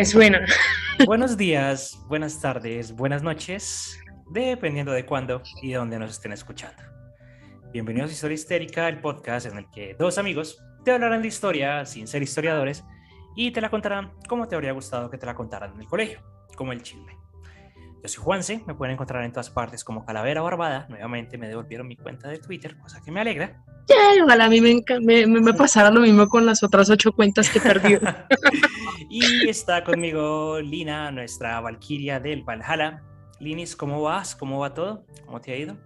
Me 0.00 0.06
suena. 0.06 0.46
Buenos 1.04 1.36
días, 1.36 2.02
buenas 2.08 2.40
tardes, 2.40 2.90
buenas 2.90 3.22
noches, 3.22 4.00
dependiendo 4.30 4.92
de 4.92 5.04
cuándo 5.04 5.42
y 5.60 5.72
de 5.72 5.76
dónde 5.76 5.98
nos 5.98 6.12
estén 6.12 6.32
escuchando. 6.32 6.82
Bienvenidos 7.70 8.08
a 8.08 8.14
Historia 8.14 8.34
Histérica, 8.34 8.88
el 8.88 9.02
podcast 9.02 9.44
en 9.44 9.58
el 9.58 9.70
que 9.70 9.94
dos 9.98 10.16
amigos 10.16 10.56
te 10.86 10.92
hablarán 10.92 11.20
de 11.20 11.28
historia 11.28 11.84
sin 11.84 12.06
ser 12.06 12.22
historiadores 12.22 12.82
y 13.36 13.50
te 13.50 13.60
la 13.60 13.68
contarán 13.68 14.12
como 14.26 14.48
te 14.48 14.54
habría 14.54 14.72
gustado 14.72 15.10
que 15.10 15.18
te 15.18 15.26
la 15.26 15.34
contaran 15.34 15.74
en 15.74 15.80
el 15.82 15.86
colegio, 15.86 16.22
como 16.56 16.72
el 16.72 16.82
chisme. 16.82 17.18
Yo 18.02 18.08
soy 18.08 18.24
Juanse, 18.24 18.62
me 18.66 18.74
pueden 18.74 18.94
encontrar 18.94 19.22
en 19.24 19.32
todas 19.32 19.50
partes 19.50 19.84
como 19.84 20.06
Calavera 20.06 20.40
Barbada. 20.40 20.86
Nuevamente 20.88 21.36
me 21.36 21.48
devolvieron 21.48 21.86
mi 21.86 21.96
cuenta 21.96 22.28
de 22.28 22.38
Twitter, 22.38 22.78
cosa 22.78 23.02
que 23.04 23.10
me 23.12 23.20
alegra. 23.20 23.62
ojalá 24.24 24.46
a 24.46 24.48
mí 24.48 24.60
me, 24.60 25.26
me, 25.26 25.54
pasara 25.54 25.90
lo 25.90 26.00
mismo 26.00 26.26
con 26.28 26.46
las 26.46 26.62
otras 26.62 26.88
ocho 26.88 27.12
cuentas 27.12 27.50
que 27.50 27.60
perdí. 27.60 27.98
y 29.10 29.48
está 29.48 29.84
conmigo 29.84 30.60
Lina, 30.60 31.10
nuestra 31.10 31.60
Valquiria 31.60 32.20
del 32.20 32.42
Valhalla. 32.42 33.02
Linis, 33.38 33.76
¿cómo 33.76 34.00
vas? 34.00 34.34
¿Cómo 34.34 34.60
va 34.60 34.72
todo? 34.72 35.04
¿Cómo 35.26 35.40
te 35.40 35.52
ha 35.52 35.56
ido? 35.56 35.76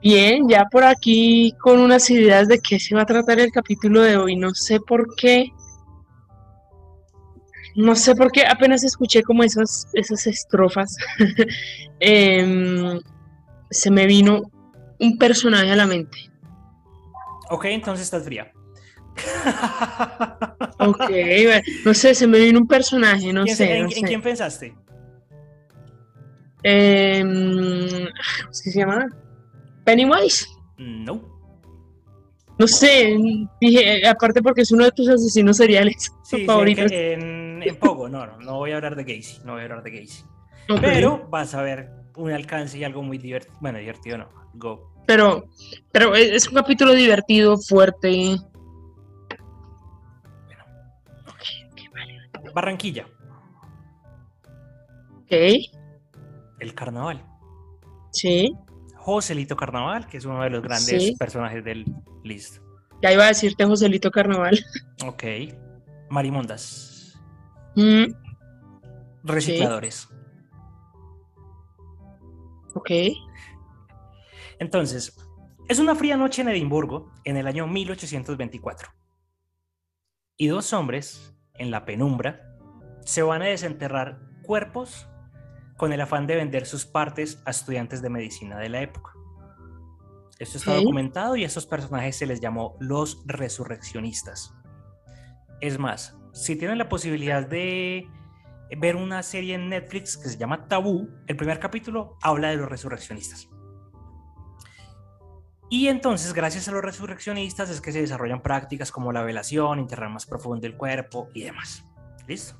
Bien, 0.00 0.48
ya 0.48 0.66
por 0.66 0.84
aquí 0.84 1.52
con 1.60 1.80
unas 1.80 2.08
ideas 2.10 2.46
de 2.46 2.60
qué 2.60 2.78
se 2.78 2.94
va 2.94 3.02
a 3.02 3.06
tratar 3.06 3.40
el 3.40 3.50
capítulo 3.50 4.02
de 4.02 4.16
hoy. 4.16 4.36
No 4.36 4.54
sé 4.54 4.78
por 4.78 5.16
qué 5.16 5.50
no 7.78 7.94
sé 7.94 8.16
por 8.16 8.32
qué 8.32 8.44
apenas 8.44 8.82
escuché 8.82 9.22
como 9.22 9.44
esas, 9.44 9.86
esas 9.92 10.26
estrofas, 10.26 10.96
em, 12.00 12.98
se 13.70 13.90
me 13.92 14.04
vino 14.06 14.50
un 14.98 15.16
personaje 15.16 15.70
a 15.70 15.76
la 15.76 15.86
mente. 15.86 16.18
Ok, 17.50 17.66
entonces 17.66 18.06
estás 18.06 18.24
fría. 18.24 18.50
ok, 20.80 21.10
no 21.84 21.94
sé, 21.94 22.16
se 22.16 22.26
me 22.26 22.40
vino 22.40 22.58
un 22.58 22.66
personaje, 22.66 23.32
no 23.32 23.46
sé. 23.46 23.78
¿En, 23.78 23.88
quién 23.88 24.22
pensaste? 24.22 24.74
Em, 26.64 27.28
¿Cómo 28.42 28.52
se 28.52 28.72
llama? 28.72 29.06
Pennywise. 29.84 30.48
No. 30.78 31.22
No 32.58 32.66
sé, 32.66 33.16
dije, 33.60 34.04
aparte 34.04 34.42
porque 34.42 34.62
es 34.62 34.72
uno 34.72 34.84
de 34.84 34.90
tus 34.90 35.08
asesinos 35.08 35.58
seriales 35.58 36.10
favoritos. 36.44 36.90
en, 36.90 37.37
en, 37.62 37.76
Pogo, 37.76 38.08
no, 38.08 38.26
no, 38.26 38.38
no 38.38 38.56
voy 38.56 38.72
a 38.72 38.76
hablar 38.76 38.96
de 38.96 39.04
Gacy, 39.04 39.40
no 39.44 39.52
voy 39.52 39.62
a 39.62 39.64
hablar 39.64 39.82
de 39.82 39.90
Gacy. 39.90 40.24
Pero 40.80 41.26
vas 41.30 41.54
a 41.54 41.62
ver 41.62 41.90
un 42.16 42.30
alcance 42.30 42.78
y 42.78 42.84
algo 42.84 43.02
muy 43.02 43.18
divertido, 43.18 43.56
bueno, 43.60 43.78
divertido 43.78 44.18
no, 44.18 44.28
go. 44.54 44.92
Pero, 45.06 45.48
pero 45.90 46.14
es 46.14 46.46
un 46.48 46.54
capítulo 46.54 46.92
divertido, 46.92 47.56
fuerte. 47.56 48.36
Bueno. 51.90 52.52
Barranquilla. 52.54 53.06
Ok. 55.22 55.32
El 56.60 56.74
carnaval. 56.74 57.24
Sí. 58.10 58.54
Joselito 58.96 59.56
Carnaval, 59.56 60.06
que 60.06 60.18
es 60.18 60.24
uno 60.26 60.42
de 60.42 60.50
los 60.50 60.62
grandes 60.62 61.16
personajes 61.16 61.64
del 61.64 61.86
list. 62.24 62.58
Ya 63.00 63.12
iba 63.12 63.24
a 63.24 63.28
decirte 63.28 63.64
Joselito 63.64 64.10
Carnaval. 64.10 64.58
Ok. 65.06 65.24
Marimondas. 66.10 66.87
Mm. 67.78 68.12
Recicladores. 69.22 70.08
Ok. 72.74 72.90
Entonces, 74.58 75.16
es 75.68 75.78
una 75.78 75.94
fría 75.94 76.16
noche 76.16 76.42
en 76.42 76.48
Edimburgo 76.48 77.12
en 77.24 77.36
el 77.36 77.46
año 77.46 77.68
1824. 77.68 78.88
Y 80.36 80.48
dos 80.48 80.72
hombres, 80.72 81.36
en 81.54 81.70
la 81.70 81.84
penumbra, 81.84 82.58
se 83.04 83.22
van 83.22 83.42
a 83.42 83.46
desenterrar 83.46 84.22
cuerpos 84.42 85.06
con 85.76 85.92
el 85.92 86.00
afán 86.00 86.26
de 86.26 86.34
vender 86.34 86.66
sus 86.66 86.84
partes 86.84 87.40
a 87.44 87.50
estudiantes 87.50 88.02
de 88.02 88.10
medicina 88.10 88.58
de 88.58 88.70
la 88.70 88.82
época. 88.82 89.12
Esto 90.40 90.58
está 90.58 90.74
documentado 90.74 91.36
y 91.36 91.44
a 91.44 91.46
estos 91.46 91.66
personajes 91.66 92.16
se 92.16 92.26
les 92.26 92.40
llamó 92.40 92.76
los 92.80 93.22
resurreccionistas. 93.26 94.52
Es 95.60 95.78
más, 95.78 96.16
si 96.38 96.54
tienen 96.54 96.78
la 96.78 96.88
posibilidad 96.88 97.44
de 97.44 98.08
ver 98.76 98.94
una 98.94 99.24
serie 99.24 99.56
en 99.56 99.68
Netflix 99.68 100.16
que 100.16 100.28
se 100.28 100.38
llama 100.38 100.68
Tabú, 100.68 101.08
el 101.26 101.36
primer 101.36 101.58
capítulo 101.58 102.16
habla 102.22 102.50
de 102.50 102.56
los 102.56 102.68
resurreccionistas. 102.68 103.48
Y 105.68 105.88
entonces, 105.88 106.32
gracias 106.32 106.68
a 106.68 106.72
los 106.72 106.82
resurreccionistas, 106.82 107.70
es 107.70 107.80
que 107.80 107.90
se 107.90 108.00
desarrollan 108.00 108.40
prácticas 108.40 108.92
como 108.92 109.12
la 109.12 109.22
velación, 109.22 109.80
enterrar 109.80 110.10
más 110.10 110.26
profundo 110.26 110.66
el 110.66 110.76
cuerpo 110.76 111.28
y 111.34 111.42
demás. 111.42 111.84
¿Listo? 112.28 112.54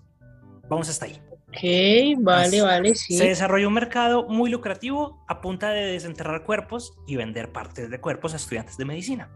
Vamos 0.69 0.89
hasta 0.89 1.07
ahí. 1.07 1.23
Ok, 1.31 2.21
vale, 2.21 2.61
vale, 2.61 2.95
sí. 2.97 3.17
Se 3.17 3.29
desarrolló 3.29 3.69
un 3.69 3.75
mercado 3.75 4.27
muy 4.29 4.51
lucrativo 4.51 5.25
a 5.29 5.41
punta 5.41 5.71
de 5.71 5.87
desenterrar 5.87 6.43
cuerpos 6.43 6.99
y 7.07 7.15
vender 7.15 7.53
partes 7.53 7.89
de 7.89 8.01
cuerpos 8.01 8.35
a 8.35 8.37
estudiantes 8.37 8.77
de 8.77 8.85
medicina. 8.85 9.31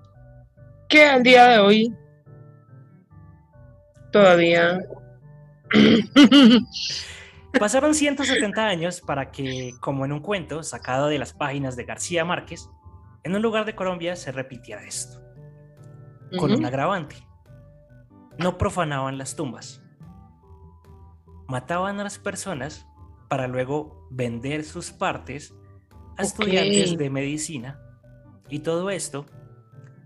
Que 0.89 1.05
al 1.05 1.23
día 1.23 1.47
de 1.47 1.59
hoy 1.61 1.97
todavía... 4.13 4.81
Pasaron 7.59 7.95
170 7.95 8.67
años 8.67 9.01
para 9.03 9.31
que, 9.31 9.73
como 9.81 10.07
en 10.07 10.13
un 10.13 10.21
cuento 10.21 10.63
sacado 10.63 11.09
de 11.09 11.19
las 11.19 11.35
páginas 11.35 11.77
de 11.77 11.85
García 11.85 12.25
Márquez, 12.25 12.71
en 13.25 13.35
un 13.37 13.43
lugar 13.43 13.67
de 13.67 13.75
Colombia 13.75 14.17
se 14.17 14.33
repitiera 14.33 14.85
esto, 14.85 15.21
con 16.39 16.51
un 16.51 16.65
agravante. 16.65 17.17
No 18.39 18.57
profanaban 18.57 19.19
las 19.19 19.37
tumbas 19.37 19.83
mataban 21.53 22.01
a 22.01 22.05
las 22.05 22.19
personas 22.19 22.87
para 23.29 23.47
luego 23.47 24.09
vender 24.11 24.65
sus 24.65 24.91
partes 24.91 25.55
a 26.17 26.23
estudiantes 26.23 26.97
de 26.97 27.11
medicina 27.11 27.79
y 28.49 28.61
todo 28.61 28.89
esto 28.89 29.27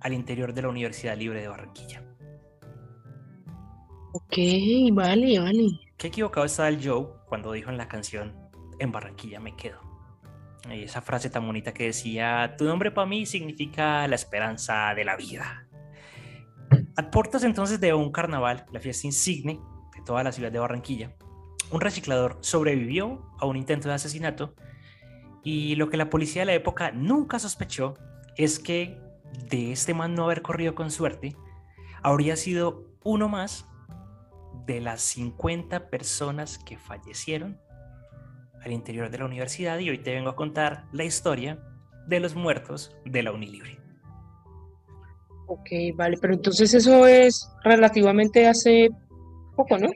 al 0.00 0.12
interior 0.12 0.53
de 0.53 0.62
la 0.62 0.69
Universidad 0.71 1.17
Libre 1.17 1.41
de 1.41 1.47
Barranquilla. 1.47 2.03
Ok, 4.19 4.38
vale, 4.93 5.38
vale. 5.38 5.78
Qué 5.99 6.06
equivocado 6.06 6.47
estaba 6.47 6.71
el 6.71 6.82
Joe 6.82 7.06
cuando 7.28 7.53
dijo 7.53 7.69
en 7.69 7.77
la 7.77 7.87
canción 7.87 8.34
En 8.78 8.91
Barranquilla 8.91 9.41
me 9.41 9.54
quedo. 9.54 9.78
Y 10.71 10.84
esa 10.84 11.03
frase 11.03 11.28
tan 11.28 11.47
bonita 11.47 11.75
que 11.75 11.84
decía, 11.84 12.55
tu 12.56 12.65
nombre 12.65 12.91
para 12.91 13.06
mí 13.06 13.26
significa 13.26 14.09
la 14.09 14.15
esperanza 14.15 14.94
de 14.94 15.05
la 15.05 15.16
vida. 15.16 15.69
A 16.97 17.10
puertas 17.10 17.44
entonces 17.44 17.78
de 17.78 17.93
un 17.93 18.10
carnaval, 18.10 18.64
la 18.73 18.81
fiesta 18.81 19.06
insigne 19.06 19.61
de 19.94 20.02
toda 20.02 20.25
la 20.25 20.32
ciudad 20.32 20.50
de 20.50 20.61
Barranquilla, 20.61 21.14
un 21.70 21.82
reciclador 21.82 22.38
sobrevivió 22.41 23.31
a 23.38 23.44
un 23.44 23.58
intento 23.58 23.88
de 23.88 23.96
asesinato 23.96 24.55
y 25.44 25.75
lo 25.75 25.91
que 25.91 25.99
la 25.99 26.08
policía 26.08 26.41
de 26.41 26.46
la 26.46 26.55
época 26.55 26.91
nunca 26.91 27.38
sospechó 27.38 27.93
es 28.38 28.58
que 28.58 28.99
de 29.50 29.73
este 29.73 29.93
man 29.93 30.14
no 30.14 30.25
haber 30.25 30.41
corrido 30.41 30.75
con 30.75 30.91
suerte, 30.91 31.37
habría 32.02 32.37
sido 32.37 32.87
uno 33.05 33.29
más 33.29 33.69
de 34.67 34.81
las 34.81 35.01
50 35.03 35.89
personas 35.89 36.59
que 36.59 36.77
fallecieron 36.77 37.61
al 38.63 38.73
interior 38.73 39.11
de 39.11 39.19
la 39.19 39.25
universidad 39.25 39.79
y 39.79 39.91
hoy 39.91 39.99
te 39.99 40.13
vengo 40.13 40.31
a 40.31 40.37
contar 40.37 40.87
la 40.93 41.05
historia 41.05 41.59
de 42.09 42.21
los 42.21 42.35
muertos 42.35 42.97
de 43.05 43.23
la 43.23 43.33
Unilibre. 43.33 43.79
Ok, 45.47 45.69
vale, 45.95 46.17
pero 46.21 46.35
entonces 46.35 46.75
eso 46.75 47.07
es 47.07 47.49
relativamente 47.63 48.49
hace 48.49 48.91
poco, 49.55 49.79
¿no? 49.79 49.89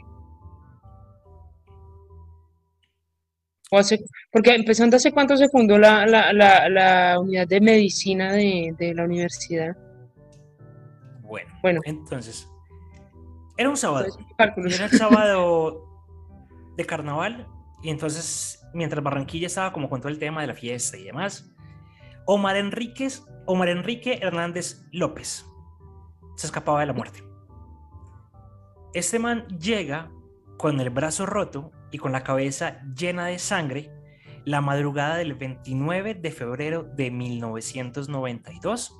porque 4.32 4.54
empezando 4.54 4.96
hace 4.96 5.12
cuánto 5.12 5.36
se 5.36 5.48
fundó 5.48 5.78
la, 5.78 6.04
la, 6.06 7.18
unidad 7.20 7.46
de 7.46 7.60
medicina 7.60 8.32
de, 8.32 8.92
la 8.94 9.04
universidad. 9.04 9.76
Bueno, 11.22 11.50
bueno, 11.62 11.80
entonces, 11.84 12.48
era 13.60 13.68
un 13.68 13.76
sábado. 13.76 14.06
Era 14.38 14.86
el 14.86 14.90
sábado 14.90 15.84
de 16.78 16.86
carnaval 16.86 17.46
y 17.82 17.90
entonces, 17.90 18.66
mientras 18.72 19.04
Barranquilla 19.04 19.48
estaba 19.48 19.70
como 19.74 19.90
con 19.90 20.00
todo 20.00 20.08
el 20.08 20.18
tema 20.18 20.40
de 20.40 20.46
la 20.46 20.54
fiesta 20.54 20.96
y 20.96 21.04
demás, 21.04 21.54
Omar 22.24 22.56
Enríquez, 22.56 23.22
Omar 23.44 23.68
Enrique 23.68 24.18
Hernández 24.22 24.86
López. 24.92 25.44
Se 26.36 26.46
escapaba 26.46 26.80
de 26.80 26.86
la 26.86 26.94
muerte. 26.94 27.22
Este 28.94 29.18
man 29.18 29.46
llega 29.58 30.10
con 30.56 30.80
el 30.80 30.88
brazo 30.88 31.26
roto 31.26 31.70
y 31.90 31.98
con 31.98 32.12
la 32.12 32.24
cabeza 32.24 32.80
llena 32.96 33.26
de 33.26 33.38
sangre 33.38 33.92
la 34.46 34.62
madrugada 34.62 35.16
del 35.16 35.34
29 35.34 36.14
de 36.14 36.30
febrero 36.30 36.82
de 36.82 37.10
1992 37.10 38.98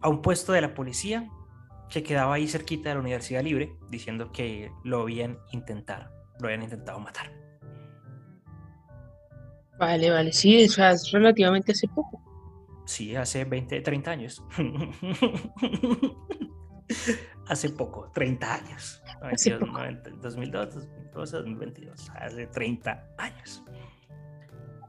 a 0.00 0.08
un 0.08 0.22
puesto 0.22 0.54
de 0.54 0.62
la 0.62 0.72
policía 0.72 1.28
que 1.88 2.02
quedaba 2.02 2.34
ahí 2.34 2.48
cerquita 2.48 2.88
de 2.88 2.96
la 2.96 3.00
Universidad 3.00 3.42
Libre, 3.42 3.76
diciendo 3.90 4.32
que 4.32 4.70
lo 4.82 5.02
habían 5.02 5.38
intentado, 5.52 6.10
lo 6.40 6.46
habían 6.46 6.62
intentado 6.62 6.98
matar. 7.00 7.32
Vale, 9.78 10.10
vale, 10.10 10.32
sí, 10.32 10.62
eso 10.62 10.84
es 10.86 11.10
relativamente 11.10 11.72
hace 11.72 11.88
poco. 11.88 12.22
Sí, 12.86 13.16
hace 13.16 13.44
20, 13.44 13.80
30 13.80 14.10
años. 14.10 14.42
hace 17.48 17.70
poco, 17.70 18.10
30 18.12 18.54
años. 18.54 19.02
Hace 19.20 19.56
2002, 19.56 20.20
2002, 20.20 21.30
2022, 21.32 22.10
hace 22.14 22.46
30 22.46 23.08
años. 23.18 23.62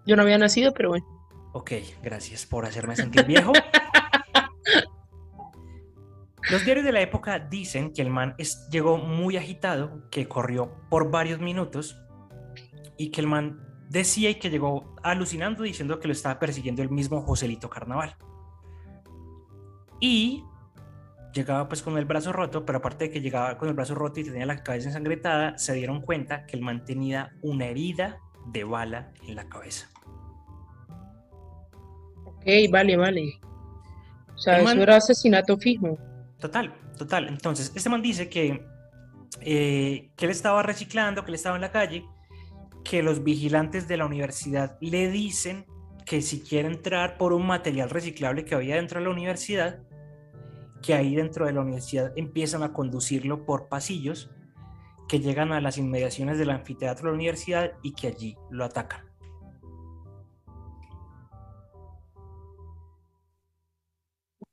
Yo 0.05 0.15
no 0.15 0.21
había 0.21 0.37
nacido, 0.37 0.73
pero 0.73 0.89
bueno. 0.89 1.05
Ok, 1.53 1.71
gracias 2.03 2.45
por 2.45 2.65
hacerme 2.65 2.95
sentir 2.95 3.25
viejo. 3.25 3.53
Los 6.55 6.63
diarios 6.63 6.85
de 6.85 6.93
la 6.93 7.01
época 7.01 7.37
dicen 7.37 7.91
que 7.91 8.01
el 8.01 8.09
man 8.09 8.33
llegó 8.71 8.97
muy 8.97 9.35
agitado, 9.35 10.09
que 10.09 10.25
corrió 10.25 10.73
por 10.89 11.11
varios 11.11 11.41
minutos 11.41 12.01
y 12.95 13.11
que 13.11 13.19
el 13.19 13.27
man 13.27 13.59
decía 13.89 14.29
y 14.29 14.35
que 14.35 14.49
llegó 14.49 14.95
alucinando 15.03 15.63
diciendo 15.63 15.99
que 15.99 16.07
lo 16.07 16.13
estaba 16.13 16.39
persiguiendo 16.39 16.81
el 16.81 16.89
mismo 16.89 17.21
Joselito 17.23 17.69
Carnaval. 17.69 18.15
Y 19.99 20.45
llegaba 21.33 21.67
pues 21.67 21.81
con 21.81 21.97
el 21.97 22.05
brazo 22.05 22.31
roto, 22.31 22.65
pero 22.65 22.77
aparte 22.77 23.03
de 23.03 23.11
que 23.11 23.19
llegaba 23.19 23.57
con 23.57 23.67
el 23.67 23.73
brazo 23.73 23.93
roto 23.93 24.21
y 24.21 24.23
tenía 24.23 24.45
la 24.45 24.63
cabeza 24.63 24.87
ensangrentada, 24.87 25.57
se 25.57 25.73
dieron 25.73 25.99
cuenta 25.99 26.45
que 26.45 26.55
el 26.55 26.63
man 26.63 26.85
tenía 26.85 27.33
una 27.41 27.65
herida 27.65 28.21
de 28.45 28.63
bala 28.63 29.11
en 29.27 29.35
la 29.35 29.49
cabeza. 29.49 29.89
Ok, 32.23 32.45
vale, 32.71 32.95
vale. 32.95 33.41
O 34.33 34.37
sea, 34.37 34.61
eso 34.61 34.81
era 34.81 34.95
asesinato 34.95 35.57
fijo. 35.57 35.99
Total, 36.45 36.75
total. 36.95 37.27
Entonces, 37.27 37.71
este 37.73 37.89
man 37.89 38.03
dice 38.03 38.29
que, 38.29 38.63
eh, 39.41 40.11
que 40.15 40.25
él 40.25 40.31
estaba 40.31 40.61
reciclando, 40.61 41.25
que 41.25 41.31
él 41.31 41.35
estaba 41.35 41.55
en 41.55 41.61
la 41.63 41.71
calle, 41.71 42.05
que 42.83 43.01
los 43.01 43.23
vigilantes 43.23 43.87
de 43.87 43.97
la 43.97 44.05
universidad 44.05 44.77
le 44.79 45.09
dicen 45.09 45.65
que 46.05 46.21
si 46.21 46.41
quiere 46.41 46.67
entrar 46.67 47.17
por 47.17 47.33
un 47.33 47.47
material 47.47 47.89
reciclable 47.89 48.45
que 48.45 48.53
había 48.53 48.75
dentro 48.75 48.99
de 48.99 49.05
la 49.07 49.11
universidad, 49.11 49.79
que 50.83 50.93
ahí 50.93 51.15
dentro 51.15 51.47
de 51.47 51.53
la 51.53 51.61
universidad 51.61 52.13
empiezan 52.15 52.61
a 52.61 52.73
conducirlo 52.73 53.43
por 53.43 53.67
pasillos 53.67 54.29
que 55.09 55.19
llegan 55.19 55.51
a 55.51 55.61
las 55.61 55.79
inmediaciones 55.79 56.37
del 56.37 56.51
anfiteatro 56.51 57.05
de 57.05 57.11
la 57.13 57.15
universidad 57.15 57.71
y 57.81 57.93
que 57.93 58.05
allí 58.05 58.37
lo 58.51 58.65
atacan. 58.65 59.03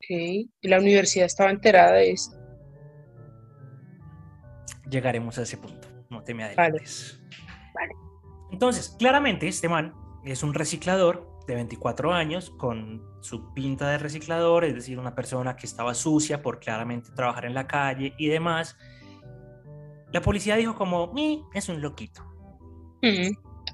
Y 0.08 0.50
la 0.62 0.78
universidad 0.78 1.26
estaba 1.26 1.50
enterada 1.50 1.92
de 1.92 2.10
esto. 2.12 2.36
Llegaremos 4.90 5.38
a 5.38 5.42
ese 5.42 5.56
punto, 5.56 5.88
no 6.10 6.22
te 6.22 6.34
me 6.34 6.44
adelantes. 6.44 7.20
Entonces, 8.50 8.94
claramente 8.98 9.48
este 9.48 9.68
man 9.68 9.94
es 10.24 10.42
un 10.42 10.52
reciclador 10.54 11.32
de 11.46 11.54
24 11.54 12.12
años 12.12 12.50
con 12.50 13.02
su 13.20 13.52
pinta 13.54 13.88
de 13.90 13.98
reciclador, 13.98 14.64
es 14.64 14.74
decir, 14.74 14.98
una 14.98 15.14
persona 15.14 15.56
que 15.56 15.66
estaba 15.66 15.94
sucia 15.94 16.42
por 16.42 16.60
claramente 16.60 17.10
trabajar 17.14 17.46
en 17.46 17.54
la 17.54 17.66
calle 17.66 18.14
y 18.18 18.28
demás. 18.28 18.76
La 20.12 20.20
policía 20.20 20.56
dijo 20.56 20.74
como, 20.74 21.12
es 21.54 21.68
un 21.68 21.80
loquito. 21.80 22.22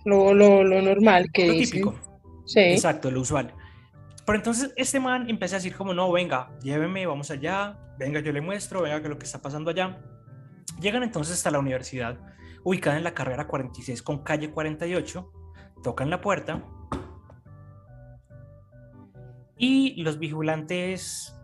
lo, 0.04 0.32
lo, 0.32 0.62
lo, 0.62 0.82
normal 0.82 1.26
que 1.32 1.48
Lo 1.48 1.54
típico. 1.54 1.94
Sí. 2.46 2.60
Exacto, 2.60 3.10
lo 3.10 3.20
usual. 3.20 3.52
Pero 4.28 4.36
entonces 4.36 4.74
este 4.76 5.00
man 5.00 5.30
empieza 5.30 5.56
a 5.56 5.58
decir 5.58 5.74
como, 5.74 5.94
no, 5.94 6.12
venga, 6.12 6.50
lléveme, 6.60 7.06
vamos 7.06 7.30
allá, 7.30 7.78
venga, 7.98 8.20
yo 8.20 8.30
le 8.30 8.42
muestro, 8.42 8.82
venga, 8.82 9.00
que 9.00 9.08
lo 9.08 9.18
que 9.18 9.24
está 9.24 9.40
pasando 9.40 9.70
allá. 9.70 10.02
Llegan 10.82 11.02
entonces 11.02 11.36
hasta 11.36 11.50
la 11.50 11.58
universidad, 11.58 12.18
ubicada 12.62 12.98
en 12.98 13.04
la 13.04 13.14
carrera 13.14 13.46
46 13.46 14.02
con 14.02 14.22
calle 14.22 14.50
48, 14.50 15.32
tocan 15.82 16.10
la 16.10 16.20
puerta 16.20 16.62
y 19.56 20.02
los 20.02 20.18
vigilantes 20.18 21.34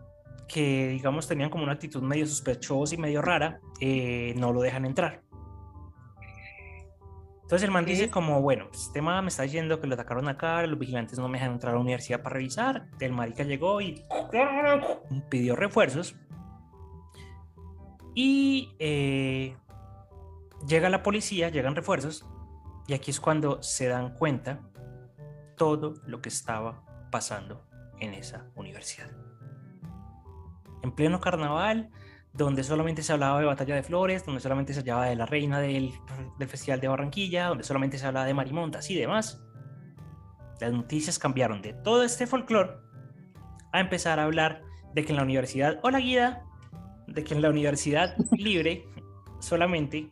que 0.47 0.89
digamos 0.89 1.27
tenían 1.27 1.49
como 1.49 1.63
una 1.63 1.73
actitud 1.73 2.03
medio 2.03 2.27
sospechosa 2.27 2.93
y 2.93 2.99
medio 2.99 3.23
rara, 3.23 3.61
eh, 3.79 4.35
no 4.37 4.53
lo 4.53 4.61
dejan 4.61 4.85
entrar. 4.85 5.23
Entonces 7.45 7.67
el 7.67 7.71
man 7.71 7.85
dice 7.85 8.09
como, 8.09 8.41
bueno, 8.41 8.65
pues 8.69 8.87
este 8.87 9.03
man 9.03 9.23
me 9.23 9.27
está 9.27 9.43
diciendo 9.43 9.79
que 9.79 9.85
lo 9.85 9.93
atacaron 9.93 10.27
acá, 10.27 10.65
los 10.65 10.79
vigilantes 10.79 11.19
no 11.19 11.27
me 11.29 11.37
dejan 11.37 11.53
entrar 11.53 11.73
a 11.73 11.75
la 11.75 11.81
universidad 11.81 12.23
para 12.23 12.37
revisar. 12.37 12.87
El 12.99 13.11
marica 13.11 13.43
llegó 13.43 13.81
y 13.81 14.03
pidió 15.29 15.55
refuerzos. 15.55 16.15
Y 18.15 18.75
eh, 18.79 19.55
llega 20.67 20.89
la 20.89 21.03
policía, 21.03 21.49
llegan 21.49 21.75
refuerzos. 21.75 22.25
Y 22.87 22.95
aquí 22.95 23.11
es 23.11 23.19
cuando 23.19 23.61
se 23.61 23.89
dan 23.89 24.15
cuenta 24.15 24.61
todo 25.55 25.93
lo 26.07 26.23
que 26.23 26.29
estaba 26.29 26.83
pasando 27.11 27.63
en 27.99 28.15
esa 28.15 28.47
universidad. 28.55 29.11
En 30.81 30.91
pleno 30.93 31.19
carnaval, 31.19 31.91
donde 32.37 32.63
solamente 32.63 33.01
se 33.01 33.13
hablaba 33.13 33.39
de 33.39 33.45
Batalla 33.45 33.75
de 33.75 33.83
Flores, 33.83 34.25
donde 34.25 34.41
solamente 34.41 34.73
se 34.73 34.81
hablaba 34.81 35.05
de 35.05 35.15
la 35.15 35.25
reina 35.25 35.59
del, 35.59 35.93
Festival 36.47 36.81
de 36.81 36.87
Barranquilla, 36.87 37.47
donde 37.47 37.63
solamente 37.63 37.97
se 37.97 38.05
hablaba 38.05 38.25
de 38.25 38.33
Marimontas 38.33 38.89
y 38.89 38.95
demás. 38.95 39.41
Las 40.59 40.73
noticias 40.73 41.17
cambiaron 41.17 41.61
de 41.61 41.73
todo 41.73 42.03
este 42.03 42.27
folclore 42.27 42.71
a 43.71 43.79
empezar 43.79 44.19
a 44.19 44.23
hablar 44.23 44.61
de 44.93 45.05
que 45.05 45.11
en 45.11 45.17
la 45.17 45.23
universidad, 45.23 45.79
o 45.83 45.89
la 45.89 45.99
guía, 45.99 46.43
de 47.07 47.23
que 47.23 47.33
en 47.33 47.41
la 47.41 47.49
universidad 47.49 48.15
libre 48.31 48.85
solamente 49.39 50.09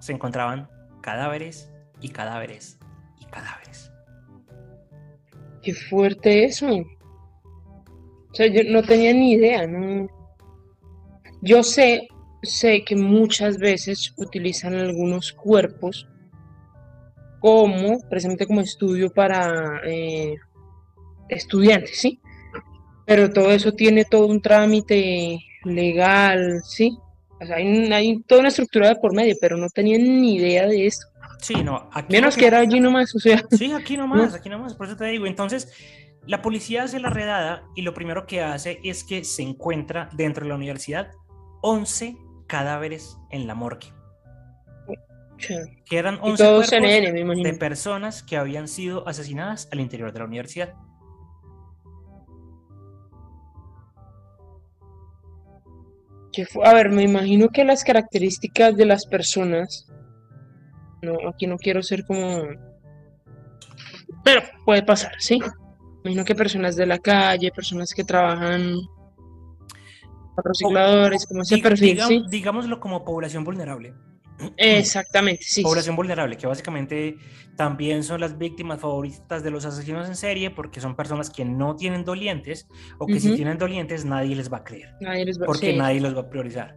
se 0.00 0.12
encontraban 0.12 0.68
cadáveres 1.00 1.72
y 2.00 2.10
cadáveres 2.10 2.78
y 3.18 3.24
cadáveres. 3.26 3.90
Qué 5.62 5.74
fuerte 5.74 6.44
eso. 6.44 6.68
O 6.68 8.34
sea, 8.34 8.46
yo 8.46 8.62
no 8.70 8.82
tenía 8.82 9.12
ni 9.12 9.32
idea, 9.32 9.66
no, 9.66 10.08
yo 11.46 11.62
sé, 11.62 12.08
sé 12.42 12.84
que 12.84 12.96
muchas 12.96 13.58
veces 13.58 14.12
utilizan 14.16 14.74
algunos 14.74 15.32
cuerpos 15.32 16.08
como, 17.40 18.00
precisamente 18.08 18.46
como 18.46 18.60
estudio 18.60 19.10
para 19.12 19.80
eh, 19.84 20.34
estudiantes, 21.28 22.00
¿sí? 22.00 22.20
Pero 23.06 23.32
todo 23.32 23.52
eso 23.52 23.72
tiene 23.72 24.04
todo 24.04 24.26
un 24.26 24.42
trámite 24.42 25.38
legal, 25.64 26.60
¿sí? 26.64 26.98
O 27.40 27.46
sea, 27.46 27.56
hay, 27.56 28.20
toda 28.26 28.40
una 28.40 28.48
estructura 28.48 28.88
de 28.88 28.96
por 28.96 29.14
medio, 29.14 29.36
pero 29.40 29.56
no 29.56 29.68
tenían 29.68 30.02
ni 30.02 30.36
idea 30.36 30.66
de 30.66 30.86
esto. 30.86 31.06
Sí, 31.40 31.62
no. 31.62 31.88
Aquí 31.92 32.12
Menos 32.12 32.36
que... 32.36 32.46
era 32.46 32.58
allí 32.58 32.80
nomás, 32.80 33.14
o 33.14 33.20
sea. 33.20 33.40
Sí, 33.50 33.70
aquí 33.72 33.96
nomás, 33.96 34.34
aquí 34.34 34.48
nomás, 34.48 34.74
por 34.74 34.86
eso 34.86 34.96
te 34.96 35.04
digo. 35.04 35.26
Entonces, 35.26 35.72
la 36.26 36.42
policía 36.42 36.84
hace 36.84 36.98
la 36.98 37.10
redada 37.10 37.62
y 37.76 37.82
lo 37.82 37.94
primero 37.94 38.26
que 38.26 38.40
hace 38.40 38.80
es 38.82 39.04
que 39.04 39.22
se 39.22 39.42
encuentra 39.42 40.08
dentro 40.14 40.44
de 40.44 40.48
la 40.48 40.56
universidad 40.56 41.10
11 41.68 42.16
cadáveres 42.46 43.18
en 43.30 43.48
la 43.48 43.56
morgue. 43.56 43.92
Que 45.84 45.98
eran 45.98 46.20
11 46.22 46.44
cuerpos 46.44 46.70
de 47.42 47.56
personas 47.58 48.22
que 48.22 48.36
habían 48.36 48.68
sido 48.68 49.06
asesinadas 49.08 49.68
al 49.72 49.80
interior 49.80 50.12
de 50.12 50.20
la 50.20 50.26
universidad. 50.26 50.74
A 56.64 56.72
ver, 56.72 56.90
me 56.90 57.02
imagino 57.02 57.48
que 57.48 57.64
las 57.64 57.82
características 57.82 58.76
de 58.76 58.86
las 58.86 59.04
personas. 59.04 59.90
No, 61.02 61.16
aquí 61.28 61.48
no 61.48 61.56
quiero 61.56 61.82
ser 61.82 62.04
como. 62.06 62.44
Pero 64.22 64.42
puede 64.64 64.84
pasar, 64.84 65.14
¿sí? 65.18 65.40
Me 65.40 66.12
imagino 66.12 66.24
que 66.24 66.36
personas 66.36 66.76
de 66.76 66.86
la 66.86 66.98
calle, 66.98 67.50
personas 67.50 67.92
que 67.92 68.04
trabajan 68.04 68.76
recicladores, 70.44 71.26
como 71.26 71.42
ese 71.42 71.58
perfil, 71.58 72.00
¿sí? 72.02 72.24
Digámoslo 72.28 72.80
como 72.80 73.04
población 73.04 73.44
vulnerable. 73.44 73.94
Exactamente, 74.56 75.42
sí. 75.44 75.62
Población 75.62 75.96
vulnerable, 75.96 76.36
que 76.36 76.46
básicamente 76.46 77.16
también 77.56 78.04
son 78.04 78.20
las 78.20 78.36
víctimas 78.36 78.80
favoritas 78.80 79.42
de 79.42 79.50
los 79.50 79.64
asesinos 79.64 80.08
en 80.08 80.16
serie 80.16 80.50
porque 80.50 80.80
son 80.80 80.94
personas 80.94 81.30
que 81.30 81.44
no 81.44 81.74
tienen 81.76 82.04
dolientes 82.04 82.68
o 82.98 83.06
que 83.06 83.18
si 83.18 83.34
tienen 83.34 83.58
dolientes 83.58 84.04
nadie 84.04 84.36
les 84.36 84.52
va 84.52 84.58
a 84.58 84.64
creer. 84.64 84.94
Nadie 85.00 85.24
les 85.24 85.40
va, 85.40 85.46
porque 85.46 85.74
nadie 85.74 86.00
los 86.00 86.14
va 86.14 86.20
a 86.20 86.30
priorizar. 86.30 86.76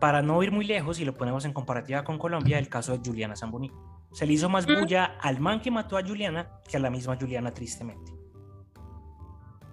Para 0.00 0.22
no 0.22 0.42
ir 0.42 0.52
muy 0.52 0.66
lejos, 0.66 1.00
y 1.00 1.04
lo 1.04 1.14
ponemos 1.14 1.44
en 1.44 1.52
comparativa 1.52 2.04
con 2.04 2.18
Colombia, 2.18 2.58
el 2.58 2.68
caso 2.68 2.96
de 2.96 3.00
Juliana 3.04 3.34
Zamboni. 3.34 3.72
Se 4.12 4.26
le 4.26 4.34
hizo 4.34 4.48
más 4.48 4.66
bulla 4.66 5.16
al 5.20 5.40
man 5.40 5.60
que 5.60 5.70
mató 5.70 5.96
a 5.98 6.02
Juliana 6.02 6.60
que 6.68 6.76
a 6.76 6.80
la 6.80 6.90
misma 6.90 7.16
Juliana, 7.18 7.52
tristemente. 7.52 8.15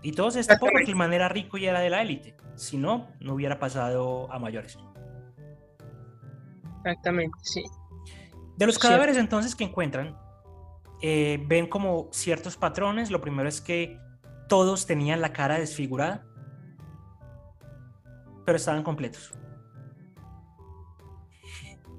Y 0.04 0.12
todo 0.12 0.30
se 0.32 0.40
destapó 0.40 0.68
porque 0.70 0.92
el 0.92 0.98
man 0.98 1.14
era 1.14 1.30
rico 1.30 1.58
y 1.58 1.66
era 1.66 1.80
de 1.80 1.90
la 1.90 2.02
élite. 2.02 2.36
Si 2.56 2.78
no, 2.78 3.08
no 3.22 3.34
hubiera 3.34 3.58
pasado 3.58 4.32
a 4.32 4.38
mayores. 4.38 4.78
Exactamente, 6.80 7.38
sí. 7.42 7.64
De 8.58 8.68
los 8.68 8.78
cadáveres 8.78 9.16
entonces 9.18 9.56
que 9.56 9.64
encuentran, 9.64 10.18
eh, 11.02 11.42
ven 11.48 11.68
como 11.68 12.10
ciertos 12.12 12.58
patrones. 12.58 13.10
Lo 13.12 13.22
primero 13.22 13.48
es 13.48 13.62
que 13.62 13.98
todos 14.50 14.86
tenían 14.86 15.22
la 15.22 15.32
cara 15.32 15.58
desfigurada, 15.58 16.26
pero 18.46 18.58
estaban 18.58 18.84
completos. 18.84 19.34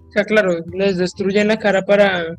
O 0.08 0.12
sea, 0.12 0.24
claro, 0.24 0.58
les 0.72 0.98
destruyen 0.98 1.48
la 1.48 1.58
cara 1.58 1.82
para, 1.82 2.36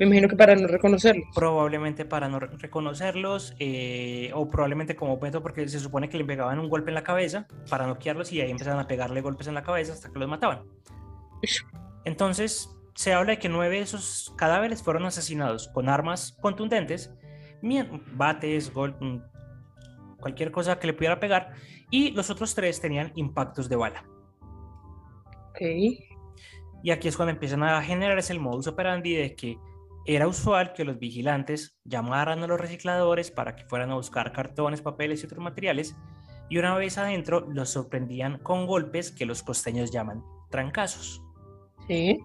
me 0.00 0.06
imagino 0.06 0.28
que 0.28 0.36
para 0.36 0.56
no 0.56 0.66
reconocerlos. 0.66 1.26
Probablemente 1.34 2.06
para 2.06 2.26
no 2.26 2.40
reconocerlos, 2.40 3.54
eh, 3.58 4.30
o 4.34 4.48
probablemente 4.48 4.96
como 4.96 5.18
método, 5.18 5.42
porque 5.42 5.68
se 5.68 5.78
supone 5.78 6.08
que 6.08 6.16
le 6.16 6.24
pegaban 6.24 6.58
un 6.58 6.70
golpe 6.70 6.90
en 6.90 6.94
la 6.94 7.02
cabeza 7.02 7.46
para 7.68 7.86
noquearlos 7.86 8.32
y 8.32 8.40
ahí 8.40 8.50
empezaban 8.50 8.80
a 8.80 8.86
pegarle 8.86 9.20
golpes 9.20 9.46
en 9.46 9.54
la 9.54 9.62
cabeza 9.62 9.92
hasta 9.92 10.10
que 10.10 10.18
los 10.18 10.26
mataban. 10.26 10.62
Entonces, 12.06 12.74
se 12.94 13.12
habla 13.12 13.32
de 13.32 13.38
que 13.38 13.50
nueve 13.50 13.76
de 13.76 13.82
esos 13.82 14.32
cadáveres 14.38 14.82
fueron 14.82 15.04
asesinados 15.04 15.68
con 15.68 15.90
armas 15.90 16.34
contundentes, 16.40 17.12
bates, 18.12 18.72
golpes, 18.72 19.02
mm, 19.02 19.18
cualquier 20.18 20.50
cosa 20.50 20.78
que 20.78 20.86
le 20.86 20.94
pudiera 20.94 21.20
pegar, 21.20 21.52
y 21.90 22.12
los 22.12 22.30
otros 22.30 22.54
tres 22.54 22.80
tenían 22.80 23.12
impactos 23.16 23.68
de 23.68 23.76
bala. 23.76 24.02
Ok. 25.50 25.60
Y 26.82 26.90
aquí 26.90 27.08
es 27.08 27.16
cuando 27.18 27.32
empiezan 27.32 27.62
a 27.62 27.82
generarse 27.82 28.32
el 28.32 28.40
modus 28.40 28.66
operandi 28.66 29.14
de 29.14 29.34
que 29.34 29.58
era 30.06 30.28
usual 30.28 30.72
que 30.72 30.84
los 30.84 30.98
vigilantes 30.98 31.78
llamaran 31.84 32.42
a 32.42 32.46
los 32.46 32.60
recicladores 32.60 33.30
para 33.30 33.54
que 33.54 33.64
fueran 33.64 33.90
a 33.90 33.96
buscar 33.96 34.32
cartones, 34.32 34.82
papeles 34.82 35.22
y 35.22 35.26
otros 35.26 35.42
materiales, 35.42 35.96
y 36.48 36.58
una 36.58 36.76
vez 36.76 36.98
adentro 36.98 37.46
los 37.48 37.70
sorprendían 37.70 38.38
con 38.38 38.66
golpes 38.66 39.12
que 39.12 39.26
los 39.26 39.42
costeños 39.42 39.92
llaman 39.92 40.24
trancazos. 40.50 41.22
Sí. 41.86 42.18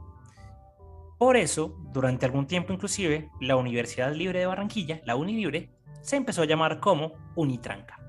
Por 1.17 1.37
eso, 1.37 1.77
durante 1.93 2.25
algún 2.25 2.47
tiempo 2.47 2.73
inclusive, 2.73 3.29
la 3.39 3.55
Universidad 3.55 4.13
Libre 4.13 4.39
de 4.39 4.45
Barranquilla, 4.47 5.01
la 5.05 5.15
Unilibre, 5.15 5.69
se 6.01 6.17
empezó 6.17 6.41
a 6.41 6.45
llamar 6.45 6.79
como 6.79 7.13
Unitranca. 7.35 7.99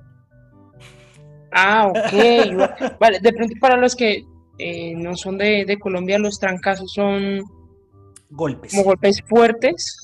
Ah, 1.53 1.89
ok. 1.89 2.99
vale, 3.01 3.21
de 3.21 3.33
pronto 3.33 3.55
para 3.61 3.77
los 3.77 3.95
que 3.95 4.25
eh, 4.59 4.95
no 4.97 5.17
son 5.17 5.39
de, 5.39 5.65
de 5.65 5.79
Colombia, 5.79 6.19
los 6.19 6.39
trancazos 6.39 6.93
son 6.93 7.43
golpes. 8.37 8.73
Como 8.73 8.85
golpes 8.85 9.23
fuertes, 9.27 9.99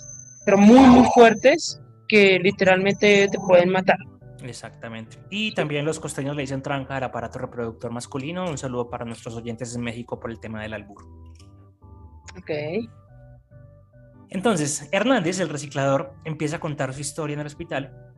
pero 0.45 0.59
muy, 0.59 0.81
muy 0.81 1.07
fuertes, 1.15 1.81
que 2.09 2.39
literalmente 2.39 3.29
te 3.29 3.39
pueden 3.39 3.71
matar. 3.71 3.99
Exactamente. 4.43 5.19
Y 5.31 5.55
también 5.55 5.85
los 5.85 6.01
costeños 6.01 6.35
le 6.35 6.43
dicen 6.43 6.63
tranca 6.63 6.97
al 6.97 7.05
aparato 7.05 7.39
reproductor 7.39 7.93
masculino. 7.93 8.49
Un 8.49 8.59
saludo 8.59 8.91
para 8.91 9.05
nuestros 9.05 9.37
oyentes 9.37 9.75
en 9.75 9.83
México 9.83 10.19
por 10.19 10.31
el 10.31 10.41
tema 10.41 10.61
del 10.63 10.75
albur. 10.75 11.05
Ok. 12.37 12.51
Entonces, 14.31 14.89
Hernández, 14.93 15.39
el 15.41 15.49
reciclador, 15.49 16.15
empieza 16.25 16.57
a 16.57 16.61
contar 16.61 16.93
su 16.95 17.01
historia 17.01 17.35
en 17.35 17.41
el 17.41 17.47
hospital 17.47 18.13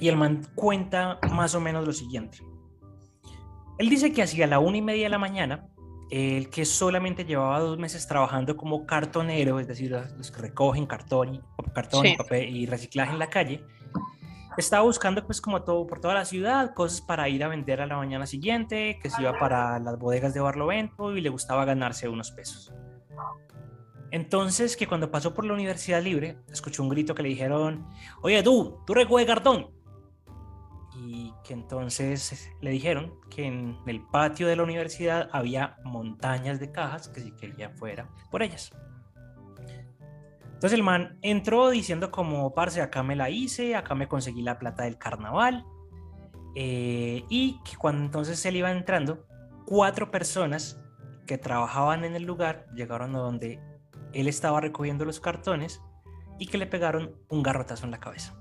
y 0.00 0.08
el 0.08 0.16
man 0.16 0.46
cuenta 0.54 1.18
más 1.30 1.54
o 1.54 1.60
menos 1.60 1.86
lo 1.86 1.92
siguiente. 1.92 2.38
Él 3.78 3.88
dice 3.88 4.12
que 4.12 4.22
hacia 4.22 4.46
la 4.46 4.58
una 4.58 4.78
y 4.78 4.82
media 4.82 5.04
de 5.04 5.10
la 5.10 5.18
mañana 5.18 5.68
el 6.10 6.50
que 6.50 6.64
solamente 6.64 7.24
llevaba 7.24 7.60
dos 7.60 7.78
meses 7.78 8.06
trabajando 8.06 8.56
como 8.56 8.84
cartonero, 8.84 9.60
es 9.60 9.68
decir, 9.68 9.96
los 10.16 10.30
que 10.30 10.42
recogen 10.42 10.86
cartón 10.86 11.36
y, 11.36 11.40
cartón 11.72 12.06
y, 12.06 12.16
papel 12.16 12.56
y 12.56 12.66
reciclaje 12.66 13.12
en 13.12 13.18
la 13.18 13.30
calle, 13.30 13.64
estaba 14.58 14.82
buscando 14.82 15.24
pues 15.24 15.40
como 15.40 15.62
todo 15.62 15.86
por 15.86 16.00
toda 16.00 16.14
la 16.14 16.24
ciudad, 16.24 16.74
cosas 16.74 17.00
para 17.00 17.28
ir 17.28 17.44
a 17.44 17.48
vender 17.48 17.80
a 17.80 17.86
la 17.86 17.96
mañana 17.96 18.26
siguiente, 18.26 18.98
que 19.00 19.08
se 19.08 19.22
iba 19.22 19.38
para 19.38 19.78
las 19.78 19.98
bodegas 19.98 20.34
de 20.34 20.40
Barlovento 20.40 21.16
y 21.16 21.20
le 21.20 21.28
gustaba 21.28 21.64
ganarse 21.64 22.08
unos 22.08 22.32
pesos. 22.32 22.72
Entonces, 24.10 24.76
que 24.76 24.88
cuando 24.88 25.12
pasó 25.12 25.32
por 25.32 25.44
la 25.44 25.54
Universidad 25.54 26.02
Libre, 26.02 26.38
escuchó 26.50 26.82
un 26.82 26.88
grito 26.88 27.14
que 27.14 27.22
le 27.22 27.28
dijeron, 27.28 27.86
oye 28.22 28.42
tú, 28.42 28.80
tú 28.84 28.94
recoge 28.94 29.24
cartón 29.24 29.70
entonces 31.52 32.50
le 32.60 32.70
dijeron 32.70 33.14
que 33.30 33.46
en 33.46 33.78
el 33.86 34.00
patio 34.00 34.46
de 34.46 34.56
la 34.56 34.62
universidad 34.62 35.28
había 35.32 35.78
montañas 35.84 36.60
de 36.60 36.70
cajas 36.70 37.08
que 37.08 37.20
si 37.20 37.32
quería 37.32 37.70
fuera 37.70 38.08
por 38.30 38.42
ellas. 38.42 38.72
Entonces 40.44 40.72
el 40.72 40.82
man 40.82 41.18
entró 41.22 41.70
diciendo 41.70 42.10
como, 42.10 42.52
parce, 42.52 42.82
acá 42.82 43.02
me 43.02 43.16
la 43.16 43.30
hice, 43.30 43.76
acá 43.76 43.94
me 43.94 44.08
conseguí 44.08 44.42
la 44.42 44.58
plata 44.58 44.82
del 44.84 44.98
carnaval. 44.98 45.64
Eh, 46.54 47.24
y 47.30 47.60
que 47.64 47.76
cuando 47.76 48.04
entonces 48.04 48.44
él 48.44 48.56
iba 48.56 48.70
entrando, 48.70 49.26
cuatro 49.64 50.10
personas 50.10 50.78
que 51.26 51.38
trabajaban 51.38 52.04
en 52.04 52.14
el 52.14 52.24
lugar 52.24 52.66
llegaron 52.74 53.14
a 53.16 53.20
donde 53.20 53.58
él 54.12 54.28
estaba 54.28 54.60
recogiendo 54.60 55.04
los 55.04 55.20
cartones 55.20 55.80
y 56.38 56.46
que 56.46 56.58
le 56.58 56.66
pegaron 56.66 57.16
un 57.28 57.42
garrotazo 57.42 57.84
en 57.84 57.92
la 57.92 58.00
cabeza. 58.00 58.34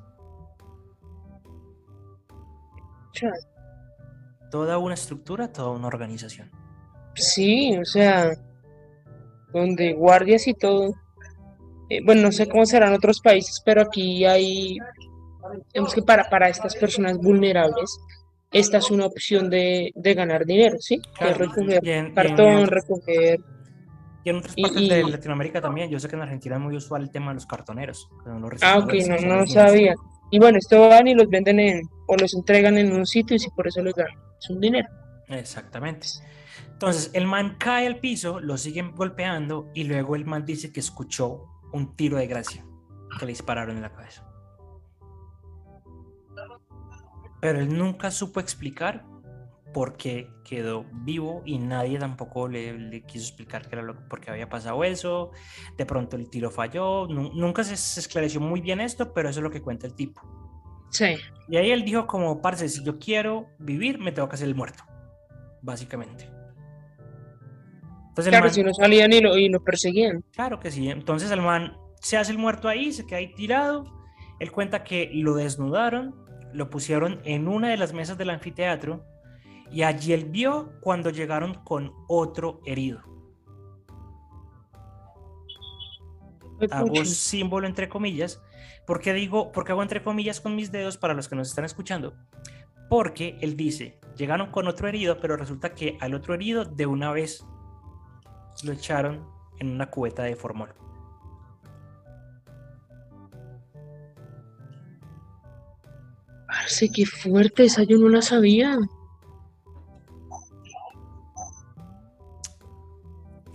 Toda 4.51 4.77
una 4.77 4.95
estructura, 4.95 5.51
toda 5.51 5.69
una 5.71 5.87
organización. 5.87 6.49
Sí, 7.15 7.77
o 7.77 7.85
sea, 7.85 8.31
donde 9.53 9.93
guardias 9.93 10.47
y 10.47 10.53
todo. 10.53 10.93
Eh, 11.89 12.01
bueno, 12.03 12.23
no 12.23 12.31
sé 12.31 12.47
cómo 12.47 12.65
será 12.65 12.87
en 12.87 12.93
otros 12.93 13.19
países, 13.19 13.61
pero 13.65 13.81
aquí 13.81 14.25
hay, 14.25 14.77
digamos 15.73 15.93
que 15.93 16.01
para, 16.01 16.29
para 16.29 16.49
estas 16.49 16.75
personas 16.75 17.17
vulnerables, 17.17 17.99
esta 18.51 18.77
es 18.77 18.89
una 18.91 19.05
opción 19.05 19.49
de, 19.49 19.91
ganar 19.95 20.45
dinero, 20.45 20.77
¿sí? 20.79 21.01
recoger 21.19 22.13
cartón, 22.13 22.67
recoger... 22.67 23.39
Y 24.23 24.31
en 24.31 24.35
otras 24.37 24.55
partes 24.55 24.89
de 24.89 25.03
Latinoamérica 25.03 25.61
también, 25.61 25.89
yo 25.89 25.99
sé 25.99 26.09
que 26.09 26.15
en 26.15 26.21
Argentina 26.21 26.55
es 26.55 26.61
muy 26.61 26.75
usual 26.75 27.03
el 27.03 27.09
tema 27.09 27.29
de 27.29 27.35
los 27.35 27.45
cartoneros. 27.45 28.09
ah, 28.61 28.79
ok, 28.79 28.93
no, 29.07 29.17
no 29.27 29.35
lo 29.37 29.47
sabía. 29.47 29.95
Y 30.31 30.39
bueno, 30.39 30.57
esto 30.57 30.89
van 30.89 31.07
y 31.07 31.15
los 31.15 31.27
venden 31.29 31.59
en, 31.59 31.89
o 32.07 32.15
los 32.15 32.33
entregan 32.33 32.77
en 32.77 32.93
un 32.93 33.05
sitio 33.05 33.35
y 33.35 33.39
si 33.39 33.49
por 33.49 33.67
eso 33.67 33.81
les 33.81 33.95
dan 33.95 34.07
es 34.39 34.49
un 34.49 34.59
dinero. 34.59 34.87
Exactamente. 35.27 36.07
Entonces, 36.71 37.11
el 37.13 37.25
man 37.25 37.57
cae 37.59 37.87
al 37.87 37.99
piso, 37.99 38.39
lo 38.39 38.57
siguen 38.57 38.95
golpeando 38.95 39.69
y 39.73 39.83
luego 39.83 40.15
el 40.15 40.25
man 40.25 40.45
dice 40.45 40.71
que 40.71 40.79
escuchó 40.79 41.45
un 41.73 41.95
tiro 41.95 42.17
de 42.17 42.27
gracia 42.27 42.65
que 43.19 43.25
le 43.25 43.31
dispararon 43.31 43.75
en 43.75 43.81
la 43.81 43.91
cabeza. 43.91 44.25
Pero 47.41 47.59
él 47.59 47.77
nunca 47.77 48.11
supo 48.11 48.39
explicar 48.39 49.05
por 49.73 49.97
qué 49.97 50.29
quedó 50.43 50.85
vivo 50.91 51.41
y 51.45 51.59
nadie 51.59 51.99
tampoco 51.99 52.47
le, 52.47 53.03
quiso 53.05 53.25
explicar 53.25 53.67
qué 53.67 53.75
era 53.75 53.83
lo, 53.83 54.07
por 54.07 54.19
qué 54.19 54.31
había 54.31 54.49
pasado 54.49 54.83
eso. 54.83 55.31
De 55.77 55.85
pronto 55.85 56.15
el 56.15 56.29
tiro 56.29 56.49
falló. 56.49 57.07
nunca 57.07 57.63
se, 57.63 57.77
se 57.77 57.99
esclareció 57.99 58.41
muy 58.41 58.61
bien 58.61 58.79
esto, 58.79 59.13
pero 59.13 59.29
eso 59.29 59.39
es 59.39 59.43
lo 59.43 59.51
que 59.51 59.61
cuenta 59.61 59.87
el 59.87 59.95
tipo. 59.95 60.21
Sí. 60.89 61.15
Y 61.47 61.57
ahí 61.57 61.71
él 61.71 61.85
dijo 61.85 62.07
como, 62.07 62.41
parce, 62.41 62.67
si 62.69 62.83
yo 62.83 62.97
quiero 62.97 63.47
vivir, 63.59 63.99
me 63.99 64.11
tengo 64.11 64.27
que 64.27 64.35
hacer 64.35 64.47
el 64.47 64.55
muerto, 64.55 64.83
básicamente. 65.61 66.29
Entonces, 68.09 68.31
claro, 68.31 68.49
si 68.49 68.63
no 68.63 68.73
salían 68.73 69.13
y 69.13 69.21
lo, 69.21 69.37
y 69.37 69.49
lo 69.49 69.63
perseguían. 69.63 70.23
Claro 70.33 70.59
que 70.59 70.71
sí. 70.71 70.89
Entonces 70.89 71.31
el 71.31 71.41
man 71.41 71.77
se 72.01 72.17
hace 72.17 72.31
el 72.31 72.37
muerto 72.37 72.67
ahí, 72.67 72.91
se 72.91 73.05
queda 73.05 73.19
ahí 73.19 73.33
tirado. 73.33 73.85
Él 74.39 74.51
cuenta 74.51 74.83
que 74.83 75.11
lo 75.13 75.35
desnudaron, 75.35 76.15
lo 76.53 76.69
pusieron 76.69 77.21
en 77.23 77.47
una 77.47 77.69
de 77.69 77.77
las 77.77 77.93
mesas 77.93 78.17
del 78.17 78.31
anfiteatro 78.31 79.05
y 79.71 79.83
allí 79.83 80.13
él 80.13 80.25
vio 80.25 80.73
cuando 80.81 81.09
llegaron 81.09 81.53
con 81.63 81.93
otro 82.07 82.61
herido. 82.65 83.01
Hago 86.71 87.05
símbolo 87.05 87.67
entre 87.67 87.87
comillas 87.87 88.41
¿Por 88.89 89.01
qué 89.01 89.13
digo, 89.13 89.51
porque 89.51 89.71
hago 89.71 89.83
entre 89.83 90.01
comillas 90.01 90.41
con 90.41 90.55
mis 90.55 90.71
dedos 90.71 90.97
para 90.97 91.13
los 91.13 91.29
que 91.29 91.35
nos 91.35 91.49
están 91.49 91.63
escuchando? 91.63 92.15
Porque 92.89 93.37
él 93.39 93.55
dice, 93.55 93.99
llegaron 94.17 94.49
con 94.49 94.67
otro 94.67 94.87
herido, 94.87 95.19
pero 95.19 95.37
resulta 95.37 95.75
que 95.75 95.95
al 96.01 96.15
otro 96.15 96.33
herido 96.33 96.65
de 96.65 96.87
una 96.87 97.11
vez 97.11 97.45
lo 98.63 98.71
echaron 98.71 99.27
en 99.59 99.69
una 99.69 99.91
cubeta 99.91 100.23
de 100.23 100.35
formol. 100.35 100.73
Parece 106.47 106.89
que 106.89 107.05
fuerte, 107.05 107.65
esa 107.65 107.83
yo 107.83 107.99
no 107.99 108.09
la 108.09 108.23
sabía. 108.23 108.75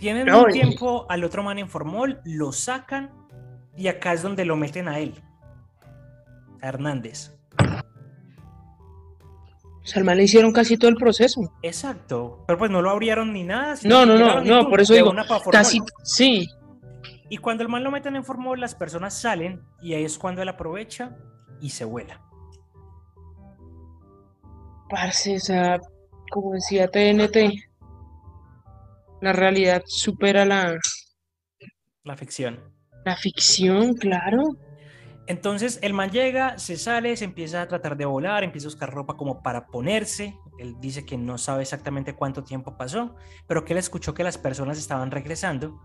Tienen 0.05 0.31
un 0.31 0.51
tiempo 0.51 1.07
al 1.09 1.23
otro 1.23 1.41
man 1.41 1.57
en 1.57 1.67
formol, 1.67 2.21
lo 2.25 2.51
sacan 2.51 3.09
y 3.75 3.87
acá 3.87 4.13
es 4.13 4.21
donde 4.21 4.45
lo 4.45 4.55
meten 4.55 4.87
a 4.87 4.99
él. 4.99 5.15
Hernández. 6.61 7.31
O 7.57 9.83
sea, 9.83 10.03
le 10.03 10.23
hicieron 10.23 10.51
casi 10.51 10.77
todo 10.77 10.91
el 10.91 10.95
proceso. 10.95 11.51
Exacto. 11.63 12.43
Pero 12.45 12.59
pues 12.59 12.69
no 12.69 12.83
lo 12.83 12.91
abrieron 12.91 13.33
ni 13.33 13.43
nada. 13.43 13.73
No, 13.83 14.05
no, 14.05 14.15
no, 14.15 14.41
no, 14.41 14.69
por 14.69 14.79
eso 14.79 14.93
digo, 14.93 15.11
casi, 15.51 15.79
sí. 16.03 16.51
Y 17.27 17.37
cuando 17.37 17.63
el 17.63 17.69
mal 17.69 17.83
lo 17.83 17.89
meten 17.89 18.15
en 18.15 18.23
formol, 18.23 18.61
las 18.61 18.75
personas 18.75 19.19
salen 19.19 19.63
y 19.81 19.95
ahí 19.95 20.03
es 20.03 20.19
cuando 20.19 20.43
él 20.43 20.49
aprovecha 20.49 21.17
y 21.61 21.71
se 21.71 21.83
vuela. 21.83 22.21
Parce, 24.87 25.37
o 25.37 25.39
sea, 25.39 25.81
como 26.29 26.53
decía 26.53 26.91
TNT, 26.91 27.37
la 29.25 29.33
realidad 29.33 29.81
supera 29.87 30.45
la, 30.45 30.77
La 32.03 32.15
ficción. 32.15 32.59
la 33.05 33.15
ficción, 33.15 33.95
claro. 33.95 34.43
Entonces 35.27 35.79
el 35.81 35.93
man 35.93 36.11
llega, 36.11 36.59
se 36.59 36.77
sale, 36.77 37.17
se 37.17 37.25
empieza 37.25 37.63
a 37.63 37.67
tratar 37.67 37.97
de 37.97 38.05
volar, 38.05 38.43
empieza 38.43 38.67
a 38.67 38.69
buscar 38.69 38.93
ropa 38.93 39.17
como 39.17 39.41
para 39.41 39.65
ponerse. 39.65 40.37
Él 40.59 40.75
dice 40.79 41.05
que 41.05 41.17
no 41.17 41.39
sabe 41.39 41.63
exactamente 41.63 42.13
cuánto 42.13 42.43
tiempo 42.43 42.77
pasó, 42.77 43.15
pero 43.47 43.65
que 43.65 43.73
él 43.73 43.79
escuchó 43.79 44.13
que 44.13 44.23
las 44.23 44.37
personas 44.37 44.77
estaban 44.77 45.09
regresando, 45.09 45.81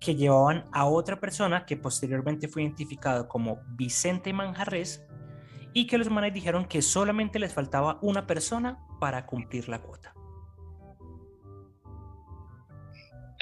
que 0.00 0.14
llevaban 0.14 0.64
a 0.72 0.86
otra 0.86 1.20
persona 1.20 1.66
que 1.66 1.76
posteriormente 1.76 2.48
fue 2.48 2.62
identificado 2.62 3.28
como 3.28 3.60
Vicente 3.76 4.32
Manjarres 4.32 5.04
y 5.74 5.86
que 5.86 5.98
los 5.98 6.08
manes 6.08 6.32
dijeron 6.32 6.64
que 6.64 6.80
solamente 6.80 7.38
les 7.38 7.52
faltaba 7.52 7.98
una 8.00 8.26
persona 8.26 8.78
para 8.98 9.26
cumplir 9.26 9.68
la 9.68 9.82
cuota. 9.82 10.14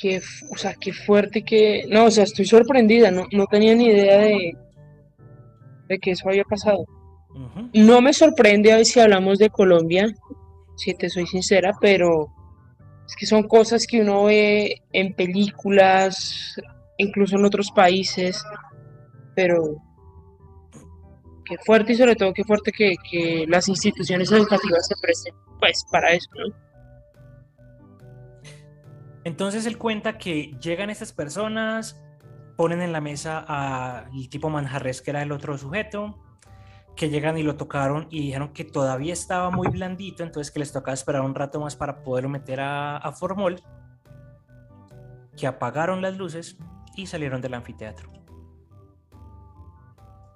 Qué, 0.00 0.22
o 0.50 0.56
sea, 0.56 0.74
qué 0.80 0.92
fuerte 0.92 1.42
que... 1.42 1.84
No, 1.88 2.04
o 2.04 2.10
sea, 2.10 2.24
estoy 2.24 2.44
sorprendida, 2.44 3.10
no, 3.10 3.26
no 3.32 3.46
tenía 3.46 3.74
ni 3.74 3.86
idea 3.86 4.18
de, 4.18 4.56
de 5.88 5.98
que 5.98 6.12
eso 6.12 6.28
había 6.28 6.44
pasado. 6.44 6.84
No 7.72 8.00
me 8.00 8.12
sorprende 8.12 8.72
a 8.72 8.76
ver 8.76 8.86
si 8.86 9.00
hablamos 9.00 9.38
de 9.38 9.50
Colombia, 9.50 10.06
si 10.76 10.94
te 10.94 11.10
soy 11.10 11.26
sincera, 11.26 11.72
pero 11.80 12.28
es 13.06 13.16
que 13.16 13.26
son 13.26 13.42
cosas 13.44 13.86
que 13.86 14.00
uno 14.00 14.24
ve 14.24 14.82
en 14.92 15.14
películas, 15.14 16.56
incluso 16.96 17.36
en 17.36 17.44
otros 17.44 17.70
países, 17.70 18.42
pero 19.34 19.76
qué 21.44 21.56
fuerte 21.64 21.92
y 21.92 21.96
sobre 21.96 22.16
todo 22.16 22.32
qué 22.32 22.44
fuerte 22.44 22.70
que, 22.70 22.94
que 23.10 23.46
las 23.48 23.68
instituciones 23.68 24.30
educativas 24.30 24.86
se 24.86 24.94
presten 25.00 25.34
pues 25.58 25.84
para 25.90 26.12
eso, 26.12 26.28
¿no? 26.34 26.67
Entonces 29.28 29.66
él 29.66 29.76
cuenta 29.76 30.16
que 30.16 30.56
llegan 30.58 30.88
estas 30.88 31.12
personas, 31.12 32.00
ponen 32.56 32.80
en 32.80 32.92
la 32.92 33.02
mesa 33.02 33.44
al 33.46 34.08
tipo 34.30 34.48
Manjarres, 34.48 35.02
que 35.02 35.10
era 35.10 35.20
el 35.20 35.32
otro 35.32 35.58
sujeto, 35.58 36.18
que 36.96 37.10
llegan 37.10 37.36
y 37.36 37.42
lo 37.42 37.54
tocaron 37.56 38.06
y 38.08 38.22
dijeron 38.22 38.54
que 38.54 38.64
todavía 38.64 39.12
estaba 39.12 39.50
muy 39.50 39.68
blandito, 39.68 40.22
entonces 40.22 40.50
que 40.50 40.60
les 40.60 40.72
tocaba 40.72 40.94
esperar 40.94 41.20
un 41.20 41.34
rato 41.34 41.60
más 41.60 41.76
para 41.76 42.02
poderlo 42.02 42.30
meter 42.30 42.60
a, 42.60 42.96
a 42.96 43.12
formol, 43.12 43.60
que 45.36 45.46
apagaron 45.46 46.00
las 46.00 46.16
luces 46.16 46.56
y 46.96 47.06
salieron 47.06 47.42
del 47.42 47.52
anfiteatro. 47.52 48.10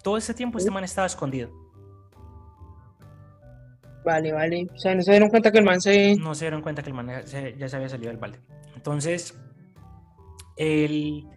Todo 0.04 0.18
ese 0.18 0.34
tiempo 0.34 0.58
este 0.58 0.70
man 0.70 0.84
estaba 0.84 1.06
escondido. 1.06 1.61
Vale, 4.04 4.32
vale. 4.32 4.66
O 4.74 4.78
sea, 4.78 4.94
no 4.94 5.02
se 5.02 5.12
dieron 5.12 5.28
cuenta 5.28 5.52
que 5.52 5.58
el 5.58 5.64
man 5.64 5.80
se... 5.80 6.16
no 6.16 6.34
se 6.34 6.44
dieron 6.44 6.62
cuenta 6.62 6.82
que 6.82 6.90
el 6.90 6.94
man 6.94 7.08
ya 7.08 7.26
se, 7.26 7.56
ya 7.56 7.68
se 7.68 7.76
había 7.76 7.88
salido 7.88 8.10
del 8.10 8.18
balde. 8.18 8.40
Entonces, 8.74 9.38
él 10.56 11.28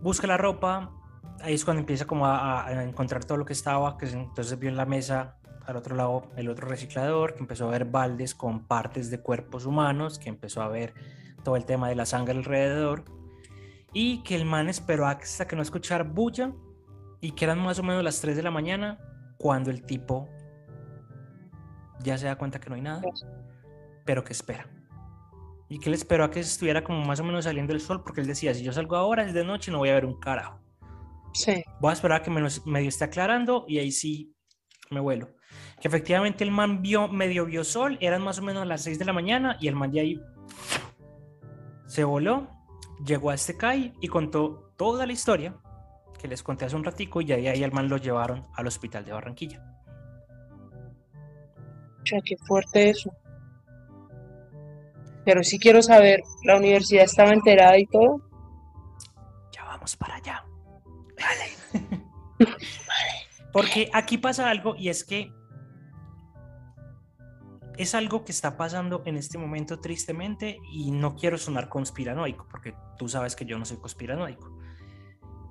busca 0.00 0.26
la 0.26 0.36
ropa, 0.36 0.90
ahí 1.40 1.54
es 1.54 1.64
cuando 1.64 1.80
empieza 1.80 2.06
como 2.06 2.26
a, 2.26 2.66
encontrar 2.82 3.24
todo 3.24 3.38
lo 3.38 3.44
que 3.44 3.52
estaba, 3.52 3.96
que 3.96 4.06
entonces 4.06 4.58
vio 4.58 4.68
en 4.68 4.76
la 4.76 4.86
mesa 4.86 5.36
al 5.66 5.76
otro 5.76 5.94
lado 5.94 6.28
el 6.36 6.48
otro 6.48 6.68
reciclador, 6.68 7.34
que 7.34 7.40
empezó 7.40 7.68
a 7.68 7.70
ver 7.70 7.84
baldes 7.84 8.34
con 8.34 8.66
partes 8.66 9.10
de 9.10 9.20
cuerpos 9.20 9.64
humanos, 9.64 10.18
que 10.18 10.28
empezó 10.28 10.62
a 10.62 10.68
ver 10.68 10.92
todo 11.44 11.56
el 11.56 11.64
tema 11.64 11.88
de 11.88 11.94
la 11.94 12.04
sangre 12.04 12.36
alrededor, 12.36 13.04
y 13.92 14.22
que 14.22 14.34
el 14.34 14.44
man 14.44 14.68
esperó 14.68 15.06
hasta 15.06 15.46
que 15.46 15.54
no 15.54 15.62
escuchara 15.62 16.04
bulla, 16.04 16.52
y 17.20 17.32
que 17.32 17.44
eran 17.44 17.60
más 17.60 17.78
o 17.78 17.82
menos 17.82 18.02
las 18.02 18.20
3 18.20 18.36
de 18.36 18.42
la 18.42 18.50
mañana, 18.50 18.98
cuando 19.38 19.70
el 19.70 19.82
tipo 19.82 20.28
ya 22.02 22.18
se 22.18 22.26
da 22.26 22.36
cuenta 22.36 22.60
que 22.60 22.68
no 22.68 22.76
hay 22.76 22.82
nada 22.82 23.02
pero 24.04 24.24
que 24.24 24.32
espera. 24.32 24.66
Y 25.68 25.78
que 25.78 25.88
él 25.88 25.94
esperó 25.94 26.24
a 26.24 26.30
que 26.30 26.40
estuviera 26.40 26.84
como 26.84 27.04
más 27.04 27.20
o 27.20 27.24
menos 27.24 27.44
saliendo 27.44 27.72
el 27.72 27.80
sol, 27.80 28.02
porque 28.02 28.20
él 28.20 28.26
decía, 28.26 28.54
si 28.54 28.62
yo 28.62 28.72
salgo 28.72 28.96
ahora 28.96 29.24
es 29.24 29.32
de 29.32 29.44
noche, 29.44 29.70
no 29.70 29.78
voy 29.78 29.88
a 29.88 29.94
ver 29.94 30.04
un 30.04 30.18
carajo. 30.18 30.60
Sí. 31.32 31.64
Voy 31.80 31.90
a 31.90 31.92
esperar 31.94 32.20
a 32.20 32.22
que 32.22 32.30
menos, 32.30 32.66
medio 32.66 32.88
esté 32.88 33.04
aclarando 33.04 33.64
y 33.66 33.78
ahí 33.78 33.90
sí 33.90 34.34
me 34.90 35.00
vuelo. 35.00 35.30
Que 35.80 35.88
efectivamente 35.88 36.44
el 36.44 36.50
man 36.50 36.82
vio, 36.82 37.08
medio 37.08 37.46
vio 37.46 37.64
sol, 37.64 37.96
eran 38.00 38.22
más 38.22 38.38
o 38.38 38.42
menos 38.42 38.66
las 38.66 38.82
6 38.82 38.98
de 38.98 39.04
la 39.06 39.12
mañana 39.12 39.56
y 39.60 39.68
el 39.68 39.74
man 39.74 39.92
ya 39.92 40.02
ahí 40.02 40.20
se 41.86 42.04
voló, 42.04 42.48
llegó 43.04 43.30
a 43.30 43.34
este 43.34 43.56
CAI 43.56 43.94
y 44.00 44.08
contó 44.08 44.74
toda 44.76 45.06
la 45.06 45.12
historia 45.12 45.56
que 46.20 46.28
les 46.28 46.42
conté 46.42 46.66
hace 46.66 46.76
un 46.76 46.84
ratico 46.84 47.20
y 47.20 47.32
ahí, 47.32 47.48
ahí 47.48 47.62
el 47.62 47.72
man 47.72 47.88
lo 47.88 47.96
llevaron 47.96 48.46
al 48.54 48.66
hospital 48.66 49.04
de 49.04 49.12
Barranquilla. 49.12 49.71
Sea, 52.04 52.20
qué 52.24 52.36
fuerte 52.36 52.90
eso. 52.90 53.12
Pero 55.24 55.42
sí 55.44 55.58
quiero 55.58 55.82
saber, 55.82 56.22
¿la 56.44 56.56
universidad 56.56 57.04
estaba 57.04 57.30
enterada 57.30 57.78
y 57.78 57.86
todo? 57.86 58.20
Ya 59.52 59.64
vamos 59.64 59.96
para 59.96 60.16
allá. 60.16 60.44
Vale. 62.38 62.52
Porque 63.52 63.90
aquí 63.92 64.18
pasa 64.18 64.50
algo 64.50 64.74
y 64.76 64.88
es 64.88 65.04
que 65.04 65.32
es 67.76 67.94
algo 67.94 68.24
que 68.24 68.32
está 68.32 68.56
pasando 68.56 69.02
en 69.06 69.16
este 69.16 69.38
momento 69.38 69.80
tristemente 69.80 70.58
y 70.72 70.90
no 70.90 71.14
quiero 71.16 71.38
sonar 71.38 71.68
conspiranoico 71.68 72.46
porque 72.50 72.74
tú 72.98 73.08
sabes 73.08 73.36
que 73.36 73.44
yo 73.44 73.58
no 73.58 73.64
soy 73.64 73.78
conspiranoico. 73.78 74.58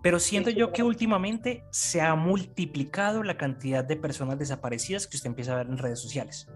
Pero 0.01 0.19
siento 0.19 0.49
yo 0.49 0.71
que 0.71 0.81
últimamente 0.83 1.63
se 1.71 2.01
ha 2.01 2.15
multiplicado 2.15 3.21
la 3.23 3.37
cantidad 3.37 3.83
de 3.83 3.95
personas 3.97 4.39
desaparecidas 4.39 5.05
que 5.07 5.17
usted 5.17 5.29
empieza 5.29 5.53
a 5.53 5.57
ver 5.57 5.67
en 5.67 5.77
redes 5.77 5.99
sociales. 5.99 6.47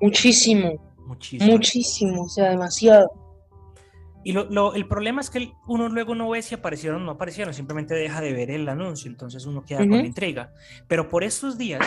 Muchísimo, 0.00 0.94
Muchísimo. 1.06 1.52
muchísimo, 1.52 2.22
o 2.22 2.28
sea, 2.28 2.50
demasiado. 2.50 3.08
Y 4.24 4.32
lo, 4.32 4.44
lo- 4.44 4.74
el 4.74 4.86
problema 4.86 5.20
es 5.20 5.30
que 5.30 5.52
uno 5.66 5.88
luego 5.88 6.14
no 6.14 6.28
ve 6.30 6.42
si 6.42 6.54
aparecieron 6.54 7.02
o 7.02 7.04
no 7.04 7.12
aparecieron, 7.12 7.54
simplemente 7.54 7.94
deja 7.94 8.20
de 8.20 8.32
ver 8.32 8.50
el 8.50 8.68
anuncio, 8.68 9.10
entonces 9.10 9.46
uno 9.46 9.64
queda 9.64 9.78
con 9.88 9.98
la 9.98 10.06
intriga. 10.06 10.52
Pero 10.86 11.08
por 11.08 11.24
estos 11.24 11.56
días 11.56 11.80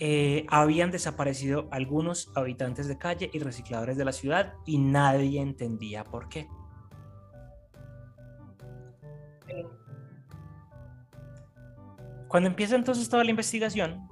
eh, 0.00 0.44
habían 0.48 0.90
desaparecido 0.90 1.68
algunos 1.70 2.30
habitantes 2.34 2.88
de 2.88 2.98
calle 2.98 3.30
y 3.32 3.38
recicladores 3.38 3.96
de 3.96 4.04
la 4.04 4.12
ciudad 4.12 4.54
y 4.66 4.78
nadie 4.78 5.40
entendía 5.40 6.04
por 6.04 6.28
qué. 6.28 6.48
Cuando 12.32 12.48
empieza 12.48 12.76
entonces 12.76 13.10
toda 13.10 13.24
la 13.24 13.30
investigación, 13.30 14.08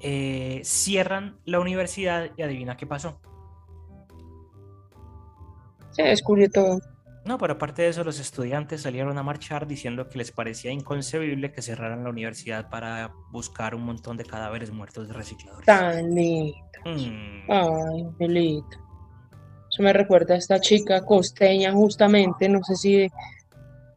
eh, 0.00 0.62
cierran 0.64 1.38
la 1.44 1.60
universidad 1.60 2.30
y 2.34 2.40
adivina 2.40 2.78
qué 2.78 2.86
pasó. 2.86 3.20
Se 5.90 6.02
descubrió 6.04 6.48
todo. 6.50 6.80
No, 7.26 7.36
pero 7.36 7.52
aparte 7.52 7.82
de 7.82 7.88
eso, 7.88 8.04
los 8.04 8.18
estudiantes 8.20 8.80
salieron 8.80 9.18
a 9.18 9.22
marchar 9.22 9.66
diciendo 9.66 10.08
que 10.08 10.16
les 10.16 10.32
parecía 10.32 10.72
inconcebible 10.72 11.52
que 11.52 11.60
cerraran 11.60 12.04
la 12.04 12.08
universidad 12.08 12.70
para 12.70 13.12
buscar 13.30 13.74
un 13.74 13.82
montón 13.82 14.16
de 14.16 14.24
cadáveres 14.24 14.70
muertos 14.70 15.06
de 15.06 15.12
recicladores. 15.12 15.66
Tan 15.66 16.14
lindo. 16.14 16.56
Mm, 16.86 17.50
Ay, 17.50 18.02
Angelito. 18.02 18.78
Eso 19.70 19.82
me 19.82 19.92
recuerda 19.92 20.32
a 20.32 20.38
esta 20.38 20.58
chica 20.58 21.04
costeña, 21.04 21.70
justamente, 21.74 22.48
no 22.48 22.64
sé 22.64 22.76
si 22.76 23.10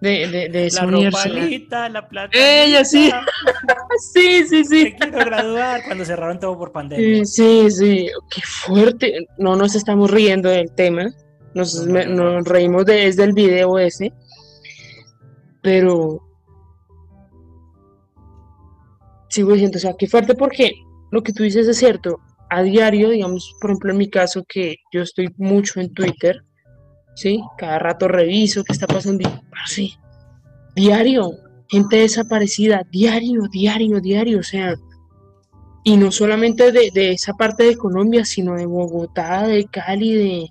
de, 0.02 0.28
de, 0.28 0.50
de, 0.50 0.70
la 0.72 0.86
ropalita, 0.86 1.88
la 1.90 2.08
plata. 2.08 2.32
Ella, 2.38 2.84
sí. 2.84 3.12
Sí, 4.14 4.44
sí, 4.48 4.64
sí. 4.66 4.94
Quiero 4.98 5.20
graduar 5.20 5.84
cuando 5.86 6.04
cerraron 6.06 6.40
todo 6.40 6.58
por 6.58 6.72
pandemia. 6.72 7.24
Sí, 7.26 7.70
sí, 7.70 7.72
sí, 7.72 8.10
qué 8.34 8.42
fuerte. 8.42 9.28
No 9.38 9.56
nos 9.56 9.76
estamos 9.76 10.10
riendo 10.10 10.50
del 10.50 10.72
tema, 10.74 11.06
nos, 11.54 11.76
No, 11.76 11.86
no, 11.86 11.92
me- 11.94 12.06
no, 12.08 12.24
no. 12.24 12.34
nos 12.38 12.48
reímos 12.48 12.86
de, 12.86 12.94
desde 12.96 13.26
el 13.26 13.34
video 13.34 13.78
ese, 13.78 14.12
pero 15.62 16.20
sigo 19.30 19.52
diciendo, 19.54 19.78
o 19.78 19.82
sea, 19.82 19.94
qué 19.98 20.08
fuerte 20.08 20.34
porque 20.36 20.72
lo 21.12 21.22
que 21.22 21.34
tú 21.34 21.44
dices 21.44 21.68
es 21.68 21.78
cierto. 21.78 22.20
A 22.50 22.64
diario, 22.64 23.10
digamos, 23.10 23.54
por 23.62 23.70
ejemplo, 23.70 23.92
en 23.92 23.98
mi 23.98 24.10
caso, 24.10 24.44
que 24.48 24.76
yo 24.92 25.02
estoy 25.04 25.30
mucho 25.38 25.80
en 25.80 25.94
Twitter, 25.94 26.42
¿sí? 27.16 27.42
Cada 27.58 27.80
rato 27.80 28.08
reviso 28.08 28.64
qué 28.64 28.74
está 28.74 28.88
pasando, 28.88 29.30
diario, 30.76 31.32
gente 31.70 31.98
desaparecida, 31.98 32.86
diario, 32.92 33.44
diario, 33.52 34.00
diario, 34.00 34.40
o 34.40 34.44
sea, 34.44 34.76
y 35.84 35.98
no 35.98 36.12
solamente 36.12 36.72
de, 36.72 36.92
de 36.94 37.12
esa 37.12 37.34
parte 37.34 37.64
de 37.64 37.76
Colombia, 37.76 38.24
sino 38.26 38.56
de 38.56 38.66
Bogotá, 38.66 39.48
de 39.48 39.66
Cali, 39.66 40.14
de... 40.14 40.50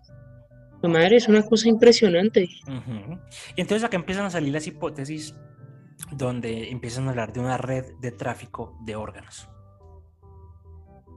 Mi 0.82 0.88
madre, 0.88 1.16
es 1.16 1.28
una 1.28 1.42
cosa 1.42 1.68
impresionante. 1.68 2.48
Y 3.54 3.60
entonces 3.60 3.84
acá 3.84 3.96
empiezan 3.96 4.24
a 4.24 4.30
salir 4.30 4.52
las 4.52 4.66
hipótesis 4.66 5.34
donde 6.10 6.70
empiezan 6.70 7.06
a 7.06 7.10
hablar 7.10 7.34
de 7.34 7.40
una 7.40 7.58
red 7.58 7.84
de 8.00 8.12
tráfico 8.12 8.78
de 8.86 8.96
órganos. 8.96 9.46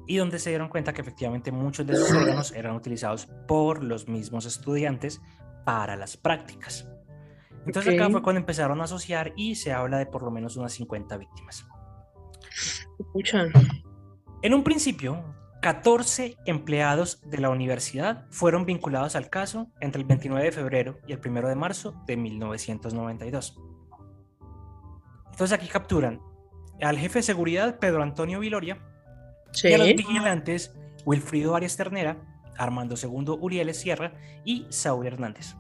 Y 0.07 0.17
donde 0.17 0.39
se 0.39 0.49
dieron 0.49 0.69
cuenta 0.69 0.93
que 0.93 1.01
efectivamente 1.01 1.51
muchos 1.51 1.87
de 1.87 1.93
esos 1.93 2.11
órganos 2.11 2.51
eran 2.51 2.75
utilizados 2.75 3.27
por 3.47 3.83
los 3.83 4.07
mismos 4.07 4.45
estudiantes 4.45 5.21
para 5.65 5.95
las 5.95 6.17
prácticas. 6.17 6.87
Entonces 7.65 7.95
acá 7.95 8.09
fue 8.09 8.21
cuando 8.21 8.39
empezaron 8.39 8.81
a 8.81 8.83
asociar 8.83 9.33
y 9.37 9.55
se 9.55 9.71
habla 9.71 9.97
de 9.97 10.05
por 10.05 10.23
lo 10.23 10.31
menos 10.31 10.57
unas 10.57 10.73
50 10.73 11.17
víctimas. 11.17 11.65
Escucha, 12.99 13.45
En 14.41 14.53
un 14.53 14.63
principio, 14.63 15.23
14 15.61 16.35
empleados 16.45 17.21
de 17.25 17.37
la 17.37 17.49
universidad 17.49 18.25
fueron 18.31 18.65
vinculados 18.65 19.15
al 19.15 19.29
caso 19.29 19.71
entre 19.79 20.01
el 20.01 20.07
29 20.07 20.45
de 20.45 20.51
febrero 20.51 20.99
y 21.07 21.13
el 21.13 21.21
1 21.25 21.47
de 21.47 21.55
marzo 21.55 21.95
de 22.05 22.17
1992. 22.17 23.57
Entonces 25.31 25.53
aquí 25.53 25.67
capturan 25.67 26.21
al 26.81 26.97
jefe 26.97 27.19
de 27.19 27.23
seguridad 27.23 27.79
Pedro 27.79 28.03
Antonio 28.03 28.41
Viloria 28.41 28.77
Sí. 29.53 29.69
y 29.69 29.73
a 29.73 29.77
los 29.77 29.87
vigilantes 29.87 30.73
Wilfrido 31.05 31.55
Arias 31.55 31.77
Ternera, 31.77 32.17
Armando 32.57 32.95
II 33.01 33.37
Urieles 33.39 33.79
Sierra 33.79 34.13
y 34.45 34.65
Saúl 34.69 35.07
Hernández. 35.07 35.55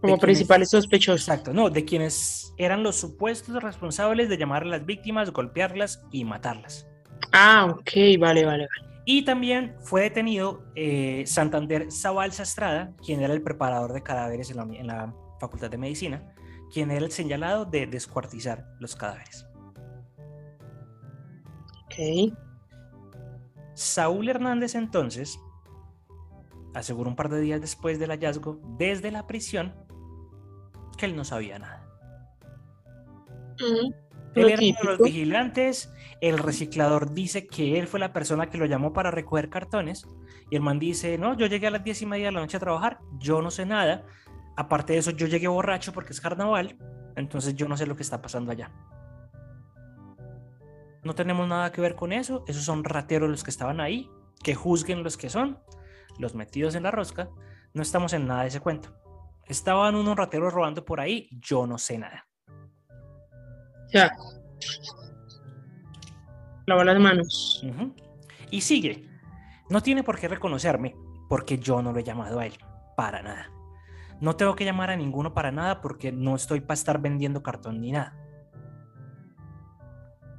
quienes- 0.18 0.20
principales 0.20 0.70
sospechosos. 0.70 1.28
Exacto, 1.28 1.52
no, 1.52 1.70
de 1.70 1.84
quienes 1.84 2.52
eran 2.58 2.82
los 2.82 2.96
supuestos 2.96 3.62
responsables 3.62 4.28
de 4.28 4.36
llamar 4.36 4.62
a 4.62 4.66
las 4.66 4.84
víctimas, 4.84 5.30
golpearlas 5.30 6.02
y 6.10 6.24
matarlas. 6.24 6.86
Ah, 7.32 7.66
ok, 7.70 7.90
vale, 8.18 8.44
vale, 8.44 8.66
vale. 8.66 8.68
Y 9.04 9.24
también 9.24 9.74
fue 9.80 10.02
detenido 10.02 10.64
eh, 10.74 11.24
Santander 11.26 11.90
Zabalza 11.90 12.42
Estrada, 12.42 12.92
quien 13.04 13.20
era 13.22 13.32
el 13.32 13.42
preparador 13.42 13.92
de 13.92 14.02
cadáveres 14.02 14.50
en 14.50 14.56
la, 14.56 14.62
en 14.62 14.86
la 14.86 15.14
Facultad 15.40 15.70
de 15.70 15.78
Medicina, 15.78 16.32
quien 16.72 16.90
era 16.90 17.04
el 17.04 17.10
señalado 17.12 17.64
de 17.64 17.86
descuartizar 17.86 18.64
los 18.80 18.94
cadáveres. 18.96 19.46
Saúl 23.74 24.28
Hernández 24.28 24.74
entonces 24.74 25.40
aseguró 26.74 27.10
un 27.10 27.16
par 27.16 27.28
de 27.28 27.40
días 27.40 27.60
después 27.60 27.98
del 27.98 28.10
hallazgo 28.10 28.60
desde 28.78 29.10
la 29.10 29.26
prisión 29.26 29.74
que 30.96 31.06
él 31.06 31.16
no 31.16 31.24
sabía 31.24 31.58
nada. 31.58 31.86
Él 34.34 34.48
era 34.48 34.62
uno 34.62 34.78
de 34.78 34.84
los 34.84 34.98
vigilantes, 34.98 35.92
el 36.20 36.38
reciclador 36.38 37.12
dice 37.12 37.46
que 37.46 37.78
él 37.78 37.86
fue 37.86 38.00
la 38.00 38.12
persona 38.12 38.48
que 38.48 38.56
lo 38.56 38.64
llamó 38.64 38.92
para 38.92 39.10
recoger 39.10 39.50
cartones 39.50 40.06
y 40.50 40.56
el 40.56 40.62
man 40.62 40.78
dice, 40.78 41.18
no, 41.18 41.36
yo 41.36 41.46
llegué 41.46 41.66
a 41.66 41.70
las 41.70 41.84
diez 41.84 42.00
y 42.02 42.06
media 42.06 42.26
de 42.26 42.32
la 42.32 42.40
noche 42.40 42.56
a 42.56 42.60
trabajar, 42.60 43.00
yo 43.18 43.42
no 43.42 43.50
sé 43.50 43.66
nada, 43.66 44.04
aparte 44.56 44.94
de 44.94 45.00
eso 45.00 45.10
yo 45.10 45.26
llegué 45.26 45.48
borracho 45.48 45.92
porque 45.92 46.12
es 46.12 46.20
carnaval, 46.20 46.78
entonces 47.16 47.54
yo 47.54 47.68
no 47.68 47.76
sé 47.76 47.86
lo 47.86 47.94
que 47.94 48.02
está 48.02 48.22
pasando 48.22 48.52
allá. 48.52 48.70
No 51.02 51.14
tenemos 51.14 51.48
nada 51.48 51.72
que 51.72 51.80
ver 51.80 51.94
con 51.96 52.12
eso, 52.12 52.44
esos 52.46 52.64
son 52.64 52.84
rateros 52.84 53.28
los 53.28 53.42
que 53.42 53.50
estaban 53.50 53.80
ahí, 53.80 54.08
que 54.42 54.54
juzguen 54.54 55.02
los 55.02 55.16
que 55.16 55.30
son, 55.30 55.58
los 56.18 56.34
metidos 56.34 56.74
en 56.74 56.84
la 56.84 56.90
rosca, 56.90 57.28
no 57.74 57.82
estamos 57.82 58.12
en 58.12 58.26
nada 58.26 58.42
de 58.42 58.48
ese 58.48 58.60
cuento. 58.60 58.94
Estaban 59.46 59.96
unos 59.96 60.16
rateros 60.16 60.52
robando 60.52 60.84
por 60.84 61.00
ahí, 61.00 61.28
yo 61.32 61.66
no 61.66 61.78
sé 61.78 61.98
nada. 61.98 62.26
Ya. 63.92 64.10
Lava 66.66 66.84
las 66.84 67.00
manos. 67.00 67.64
Y 68.50 68.60
sigue. 68.60 69.08
No 69.68 69.82
tiene 69.82 70.02
por 70.02 70.18
qué 70.18 70.28
reconocerme 70.28 70.94
porque 71.28 71.58
yo 71.58 71.82
no 71.82 71.92
lo 71.92 71.98
he 71.98 72.04
llamado 72.04 72.38
a 72.38 72.46
él. 72.46 72.56
Para 72.96 73.22
nada. 73.22 73.50
No 74.20 74.36
tengo 74.36 74.54
que 74.54 74.64
llamar 74.64 74.90
a 74.90 74.96
ninguno 74.96 75.34
para 75.34 75.50
nada 75.50 75.80
porque 75.80 76.12
no 76.12 76.36
estoy 76.36 76.60
para 76.60 76.74
estar 76.74 77.00
vendiendo 77.00 77.42
cartón 77.42 77.80
ni 77.80 77.90
nada. 77.90 78.16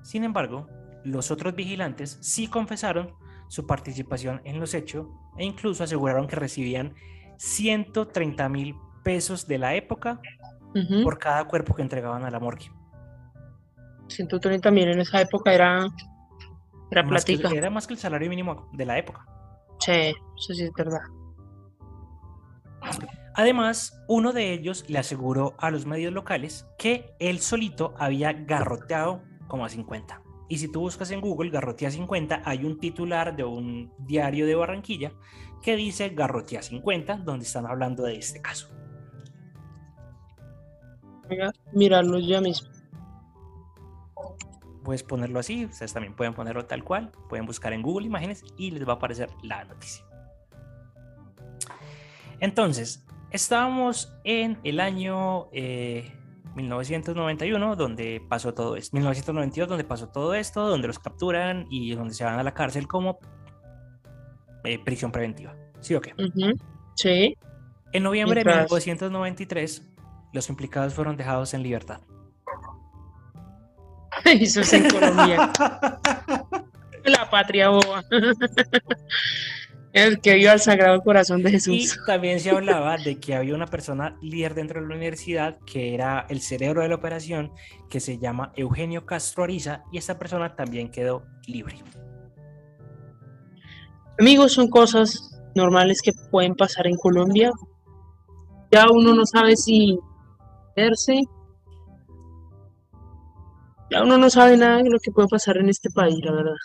Sin 0.03 0.23
embargo, 0.23 0.67
los 1.03 1.31
otros 1.31 1.55
vigilantes 1.55 2.17
sí 2.21 2.47
confesaron 2.47 3.13
su 3.47 3.65
participación 3.67 4.41
en 4.45 4.59
los 4.59 4.73
hechos 4.73 5.07
e 5.37 5.45
incluso 5.45 5.83
aseguraron 5.83 6.27
que 6.27 6.35
recibían 6.35 6.93
130 7.37 8.47
mil 8.49 8.75
pesos 9.03 9.47
de 9.47 9.57
la 9.57 9.75
época 9.75 10.21
por 11.03 11.19
cada 11.19 11.45
cuerpo 11.45 11.75
que 11.75 11.81
entregaban 11.81 12.23
a 12.25 12.31
la 12.31 12.39
morgue. 12.39 12.71
130 14.07 14.71
mil 14.71 14.87
en 14.89 14.99
esa 15.01 15.21
época 15.21 15.53
era, 15.53 15.87
era 16.91 17.03
Más 17.03 17.23
que- 17.25 17.37
platica. 17.37 17.57
era 17.57 17.69
más 17.69 17.85
que 17.87 17.93
el 17.93 17.99
salario 17.99 18.29
mínimo 18.29 18.69
de 18.73 18.85
la 18.85 18.97
época. 18.97 19.25
Sí, 19.79 19.91
eso 19.91 20.53
sí 20.53 20.63
es 20.63 20.71
verdad. 20.73 21.01
Además, 23.35 23.99
uno 24.07 24.31
de 24.31 24.53
ellos 24.53 24.85
le 24.89 24.99
aseguró 24.99 25.55
a 25.57 25.71
los 25.71 25.85
medios 25.85 26.13
locales 26.13 26.67
que 26.77 27.15
él 27.19 27.39
solito 27.39 27.93
había 27.97 28.33
garroteado 28.33 29.23
como 29.47 29.65
a 29.65 29.69
50. 29.69 30.21
Y 30.49 30.57
si 30.57 30.71
tú 30.71 30.81
buscas 30.81 31.09
en 31.11 31.21
Google 31.21 31.49
garrotea 31.49 31.89
50, 31.89 32.43
hay 32.45 32.65
un 32.65 32.79
titular 32.79 33.35
de 33.35 33.43
un 33.43 33.91
diario 33.97 34.45
de 34.45 34.55
Barranquilla 34.55 35.11
que 35.61 35.75
dice 35.75 36.09
garrotea 36.09 36.61
50, 36.61 37.17
donde 37.17 37.45
están 37.45 37.65
hablando 37.65 38.03
de 38.03 38.17
este 38.17 38.41
caso. 38.41 38.67
Mirarlo 41.71 42.19
ya 42.19 42.41
mismo. 42.41 42.69
Puedes 44.83 45.03
ponerlo 45.03 45.39
así, 45.39 45.65
ustedes 45.65 45.93
también 45.93 46.13
pueden 46.13 46.33
ponerlo 46.33 46.65
tal 46.65 46.83
cual, 46.83 47.11
pueden 47.29 47.45
buscar 47.45 47.71
en 47.71 47.81
Google 47.81 48.05
Imágenes 48.05 48.43
y 48.57 48.71
les 48.71 48.85
va 48.85 48.93
a 48.93 48.95
aparecer 48.97 49.29
la 49.41 49.63
noticia. 49.63 50.03
Entonces, 52.41 53.05
estábamos 53.31 54.13
en 54.25 54.59
el 54.65 54.81
año 54.81 55.47
eh, 55.53 56.11
1991, 56.55 57.75
donde 57.75 58.21
pasó 58.29 58.53
todo 58.53 58.75
esto, 58.75 58.95
1992, 58.95 59.69
donde 59.69 59.83
pasó 59.83 60.09
todo 60.09 60.33
esto, 60.35 60.67
donde 60.67 60.87
los 60.87 60.99
capturan 60.99 61.65
y 61.69 61.93
donde 61.95 62.13
se 62.13 62.23
van 62.23 62.39
a 62.39 62.43
la 62.43 62.53
cárcel 62.53 62.87
como 62.87 63.19
eh, 64.63 64.79
prisión 64.83 65.11
preventiva. 65.11 65.55
¿Sí 65.81 65.95
o 65.95 66.01
qué? 66.01 66.13
Sí. 66.95 67.35
En 67.91 68.03
noviembre 68.03 68.41
de 68.41 68.45
Mientras- 68.45 68.71
1993, 68.71 69.83
los 70.33 70.49
implicados 70.49 70.93
fueron 70.93 71.17
dejados 71.17 71.53
en 71.53 71.63
libertad. 71.63 72.01
Eso 74.25 74.61
es 74.61 74.73
en 74.73 74.89
Colombia. 74.89 75.51
La 77.05 77.29
patria 77.29 77.69
boba. 77.69 78.01
El 79.93 80.21
que 80.21 80.33
vio 80.33 80.51
al 80.51 80.59
Sagrado 80.59 81.01
Corazón 81.01 81.43
de 81.43 81.49
Y 81.49 81.53
Jesús. 81.53 81.99
también 82.07 82.39
se 82.39 82.49
hablaba 82.55 82.97
de 82.97 83.19
que 83.19 83.35
había 83.35 83.53
una 83.53 83.67
persona 83.67 84.17
líder 84.21 84.55
dentro 84.55 84.81
de 84.81 84.87
la 84.87 84.95
universidad 84.95 85.59
que 85.67 85.93
era 85.93 86.25
el 86.29 86.41
cerebro 86.41 86.81
de 86.81 86.89
la 86.89 86.95
operación, 86.95 87.51
que 87.89 87.99
se 87.99 88.17
llama 88.17 88.51
Eugenio 88.55 89.05
Castro 89.05 89.43
Ariza, 89.43 89.83
y 89.91 89.99
esta 89.99 90.17
persona 90.17 90.55
también 90.55 90.89
quedó 90.89 91.23
libre. 91.45 91.77
Amigos, 94.19 94.53
son 94.53 94.67
cosas 94.67 95.39
normales 95.55 96.01
que 96.01 96.11
pueden 96.31 96.55
pasar 96.55 96.87
en 96.87 96.95
Colombia. 96.97 97.51
Ya 98.71 98.87
uno 98.89 99.13
no 99.13 99.25
sabe 99.27 99.55
si 99.55 99.99
verse. 100.75 101.21
Ya 103.91 104.01
uno 104.01 104.17
no 104.17 104.29
sabe 104.31 104.57
nada 104.57 104.77
de 104.81 104.89
lo 104.89 104.97
que 104.99 105.11
puede 105.11 105.27
pasar 105.27 105.57
en 105.57 105.69
este 105.69 105.89
país, 105.91 106.17
la 106.23 106.31
verdad. 106.31 106.55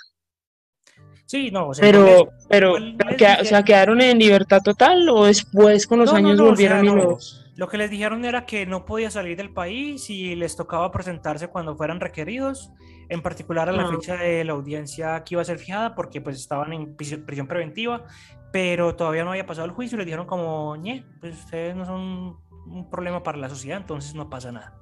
Sí, 1.29 1.51
no, 1.51 1.69
o 1.69 1.75
sea, 1.75 1.83
Pero, 1.83 2.31
pero, 2.49 2.69
igual 2.79 2.97
les 3.07 3.17
¿queda- 3.19 3.39
o 3.43 3.45
sea, 3.45 3.63
¿quedaron 3.63 4.01
en 4.01 4.19
libertad 4.19 4.63
total 4.65 5.07
o 5.11 5.27
después 5.27 5.87
con 5.87 5.99
los 5.99 6.11
años 6.15 6.41
o 6.41 6.45
volvieron 6.47 6.81
sea, 6.81 6.91
y 6.91 6.95
no. 6.97 7.05
los... 7.05 7.45
Lo 7.55 7.69
que 7.69 7.77
les 7.77 7.91
dijeron 7.91 8.25
era 8.25 8.47
que 8.47 8.65
no 8.65 8.87
podía 8.87 9.11
salir 9.11 9.37
del 9.37 9.53
país 9.53 10.09
y 10.09 10.35
les 10.37 10.57
tocaba 10.57 10.91
presentarse 10.91 11.49
cuando 11.49 11.77
fueran 11.77 12.01
requeridos, 12.01 12.71
en 13.11 13.21
particular 13.21 13.69
a 13.69 13.73
la 13.73 13.83
Ah. 13.83 13.91
fecha 13.91 14.15
de 14.17 14.43
la 14.45 14.53
audiencia 14.55 15.23
que 15.23 15.35
iba 15.35 15.43
a 15.43 15.45
ser 15.45 15.59
fijada 15.59 15.95
porque 15.95 16.21
pues 16.23 16.37
estaban 16.39 16.73
en 16.73 16.97
prisión 16.97 17.27
prisión 17.27 17.47
preventiva, 17.47 18.05
pero 18.53 18.97
todavía 18.97 19.25
no 19.25 19.31
había 19.33 19.45
pasado 19.45 19.67
el 19.67 19.73
juicio 19.73 19.97
y 19.97 19.99
les 19.99 20.07
dijeron 20.07 20.25
como, 20.27 20.77
ñe, 20.77 21.05
pues 21.21 21.37
ustedes 21.45 21.77
no 21.77 21.85
son 21.85 22.37
un 22.69 22.89
problema 22.89 23.23
para 23.23 23.37
la 23.37 23.51
sociedad, 23.51 23.79
entonces 23.81 24.15
no 24.15 24.31
pasa 24.31 24.51
nada. 24.51 24.73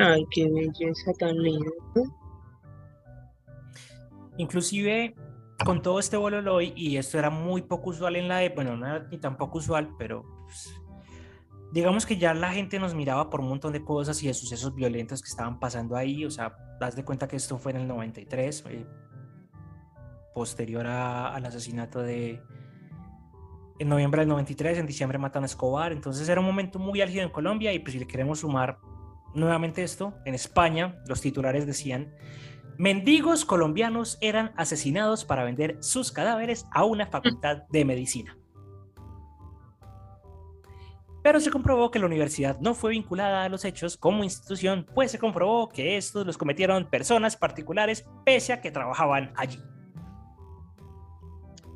Ay, 0.00 0.24
qué 0.30 0.46
belleza 0.48 1.12
tan 1.18 1.36
linda. 1.42 1.70
Inclusive 4.36 5.14
con 5.64 5.82
todo 5.82 5.98
este 5.98 6.16
bololoy, 6.16 6.72
y 6.76 6.96
esto 6.96 7.18
era 7.18 7.30
muy 7.30 7.62
poco 7.62 7.90
usual 7.90 8.16
en 8.16 8.28
la 8.28 8.42
época, 8.42 8.62
bueno, 8.62 8.76
no 8.76 8.86
era 8.86 9.06
ni 9.10 9.18
tan 9.18 9.36
poco 9.36 9.58
usual, 9.58 9.94
pero 9.98 10.24
pues, 10.44 10.74
digamos 11.72 12.06
que 12.06 12.16
ya 12.16 12.34
la 12.34 12.52
gente 12.52 12.78
nos 12.78 12.94
miraba 12.94 13.30
por 13.30 13.40
un 13.40 13.48
montón 13.48 13.72
de 13.72 13.84
cosas 13.84 14.22
y 14.22 14.26
de 14.26 14.34
sucesos 14.34 14.74
violentos 14.74 15.22
que 15.22 15.28
estaban 15.28 15.58
pasando 15.60 15.96
ahí, 15.96 16.24
o 16.24 16.30
sea, 16.30 16.56
das 16.80 16.96
de 16.96 17.04
cuenta 17.04 17.28
que 17.28 17.36
esto 17.36 17.58
fue 17.58 17.72
en 17.72 17.78
el 17.78 17.86
93, 17.88 18.64
eh, 18.68 18.86
posterior 20.34 20.86
a- 20.86 21.34
al 21.34 21.44
asesinato 21.46 22.00
de... 22.00 22.42
En 23.78 23.88
noviembre 23.88 24.20
del 24.20 24.28
93, 24.28 24.76
en 24.78 24.86
diciembre 24.86 25.16
matan 25.18 25.42
a 25.42 25.46
Escobar, 25.46 25.92
entonces 25.92 26.28
era 26.28 26.40
un 26.40 26.46
momento 26.46 26.78
muy 26.78 27.00
álgido 27.00 27.22
en 27.22 27.30
Colombia 27.30 27.72
y 27.72 27.78
pues 27.78 27.92
si 27.94 27.98
le 27.98 28.06
queremos 28.06 28.40
sumar 28.40 28.78
nuevamente 29.34 29.82
esto, 29.82 30.14
en 30.26 30.34
España 30.34 30.96
los 31.06 31.20
titulares 31.22 31.64
decían 31.66 32.12
Mendigos 32.80 33.44
colombianos 33.44 34.16
eran 34.22 34.54
asesinados 34.56 35.26
para 35.26 35.44
vender 35.44 35.76
sus 35.80 36.10
cadáveres 36.10 36.64
a 36.72 36.84
una 36.84 37.06
facultad 37.06 37.64
de 37.68 37.84
medicina. 37.84 38.38
Pero 41.22 41.40
se 41.40 41.50
comprobó 41.50 41.90
que 41.90 41.98
la 41.98 42.06
universidad 42.06 42.58
no 42.60 42.72
fue 42.72 42.92
vinculada 42.92 43.44
a 43.44 43.50
los 43.50 43.66
hechos 43.66 43.98
como 43.98 44.24
institución, 44.24 44.86
pues 44.94 45.10
se 45.10 45.18
comprobó 45.18 45.68
que 45.68 45.98
estos 45.98 46.26
los 46.26 46.38
cometieron 46.38 46.88
personas 46.88 47.36
particulares 47.36 48.06
pese 48.24 48.54
a 48.54 48.62
que 48.62 48.70
trabajaban 48.70 49.34
allí. 49.36 49.62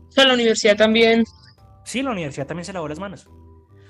O 0.08 0.10
sea, 0.10 0.24
la 0.24 0.32
universidad 0.32 0.78
también. 0.78 1.24
Sí, 1.84 2.00
la 2.02 2.12
universidad 2.12 2.46
también 2.46 2.64
se 2.64 2.72
lavó 2.72 2.88
las 2.88 2.98
manos. 2.98 3.28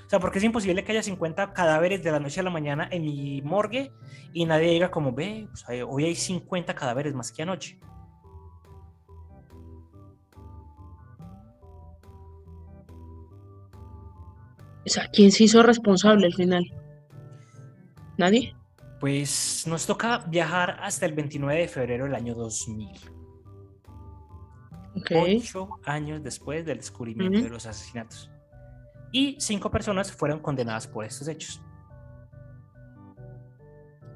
O 0.07 0.09
sea, 0.09 0.21
porque 0.21 0.39
es 0.39 0.45
imposible 0.45 0.85
que 0.85 0.93
haya 0.93 1.03
50 1.03 1.53
cadáveres 1.53 2.03
de 2.03 2.13
la 2.13 2.21
noche 2.21 2.41
a 2.41 2.43
la 2.43 2.51
mañana 2.51 2.89
en 2.91 3.03
mi 3.03 3.41
morgue 3.43 3.93
y 4.33 4.45
nadie 4.45 4.71
diga 4.71 4.91
como, 4.91 5.13
ve, 5.13 5.49
pues 5.51 5.65
hoy 5.87 6.05
hay 6.05 6.15
50 6.15 6.75
cadáveres 6.75 7.15
más 7.15 7.33
que 7.33 7.43
anoche. 7.43 7.79
Pues, 14.85 14.99
o 14.99 15.01
sea, 15.01 15.11
¿quién 15.11 15.33
se 15.33 15.45
hizo 15.45 15.63
responsable 15.63 16.27
al 16.27 16.35
final? 16.35 16.65
¿Nadie? 18.19 18.55
Pues 19.01 19.65
nos 19.67 19.87
toca 19.87 20.19
viajar 20.29 20.79
hasta 20.81 21.07
el 21.07 21.15
29 21.15 21.61
de 21.63 21.69
febrero 21.69 22.05
del 22.05 22.15
año 22.15 22.35
2000. 22.35 22.89
Okay. 24.97 25.39
Ocho 25.39 25.69
años 25.85 26.23
después 26.23 26.65
del 26.65 26.79
descubrimiento 26.79 27.41
de 27.41 27.49
los 27.49 27.67
asesinatos. 27.67 28.31
Y 29.15 29.37
cinco 29.39 29.71
personas 29.71 30.11
fueron 30.11 30.41
condenadas 30.41 30.89
por 30.89 31.05
estos 31.05 31.29
hechos. 31.29 31.63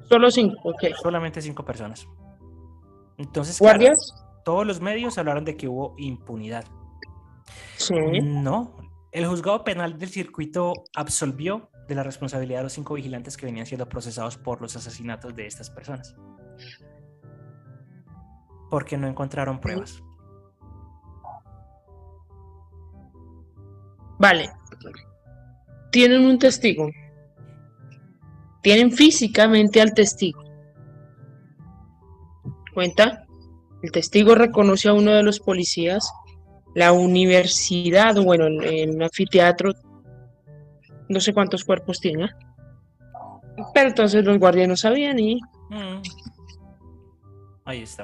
Solo 0.09 0.29
cinco, 0.29 0.57
ok. 0.65 0.93
Solamente 1.01 1.41
cinco 1.41 1.63
personas. 1.63 2.05
Entonces, 3.17 3.59
claro, 3.59 3.79
¿Guardias? 3.79 4.25
todos 4.43 4.67
los 4.67 4.81
medios 4.81 5.17
hablaron 5.17 5.45
de 5.45 5.55
que 5.55 5.69
hubo 5.69 5.95
impunidad. 5.97 6.65
Sí. 7.77 7.95
No, 8.21 8.75
el 9.13 9.25
juzgado 9.25 9.63
penal 9.63 9.97
del 9.97 10.09
circuito 10.09 10.73
absolvió 10.93 11.69
de 11.87 11.95
la 11.95 12.03
responsabilidad 12.03 12.59
a 12.59 12.63
los 12.63 12.73
cinco 12.73 12.95
vigilantes 12.95 13.37
que 13.37 13.45
venían 13.45 13.65
siendo 13.65 13.87
procesados 13.87 14.35
por 14.35 14.61
los 14.61 14.75
asesinatos 14.75 15.33
de 15.33 15.47
estas 15.47 15.69
personas. 15.69 16.13
Porque 18.69 18.97
no 18.97 19.07
encontraron 19.07 19.61
pruebas. 19.61 20.03
Vale. 24.19 24.58
Tienen 25.91 26.25
un 26.25 26.37
testigo. 26.39 26.89
Tienen 28.61 28.91
físicamente 28.91 29.81
al 29.81 29.93
testigo. 29.93 30.43
Cuenta. 32.73 33.25
El 33.81 33.91
testigo 33.91 34.35
reconoce 34.35 34.89
a 34.89 34.93
uno 34.93 35.11
de 35.11 35.23
los 35.23 35.39
policías. 35.39 36.11
La 36.75 36.91
universidad, 36.91 38.15
bueno, 38.21 38.45
el, 38.47 38.63
el 38.63 39.01
anfiteatro, 39.01 39.73
no 41.09 41.19
sé 41.19 41.33
cuántos 41.33 41.65
cuerpos 41.65 41.99
tiene. 41.99 42.29
Pero 43.73 43.89
entonces 43.89 44.23
los 44.23 44.37
guardias 44.37 44.67
no 44.67 44.77
sabían 44.77 45.19
y... 45.19 45.41
Mm. 45.69 46.01
Ahí 47.65 47.81
está. 47.81 48.03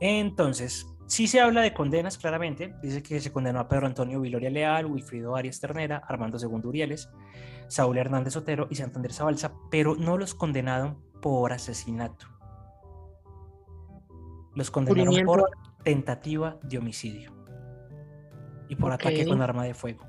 Entonces, 0.00 0.86
sí 1.08 1.26
se 1.26 1.40
habla 1.40 1.62
de 1.62 1.74
condenas, 1.74 2.16
claramente. 2.16 2.74
Dice 2.80 3.02
que 3.02 3.18
se 3.18 3.32
condenó 3.32 3.58
a 3.58 3.68
Pedro 3.68 3.86
Antonio 3.86 4.20
Viloria 4.20 4.50
Leal, 4.50 4.86
Wilfrido 4.86 5.34
Arias 5.34 5.58
Ternera, 5.58 6.00
Armando 6.06 6.38
Segundo 6.38 6.68
Urieles, 6.68 7.08
Saúl 7.66 7.98
Hernández 7.98 8.36
Otero 8.36 8.68
y 8.70 8.76
Santander 8.76 9.12
Zabalza, 9.12 9.52
pero 9.70 9.96
no 9.96 10.16
los 10.16 10.34
condenaron 10.34 11.02
por 11.20 11.52
asesinato. 11.52 12.26
Los 14.54 14.70
condenaron 14.70 15.24
por 15.24 15.50
tentativa 15.82 16.58
de 16.62 16.78
homicidio 16.78 17.32
y 18.68 18.76
por 18.76 18.92
ataque 18.92 19.26
con 19.26 19.42
arma 19.42 19.64
de 19.64 19.74
fuego. 19.74 20.06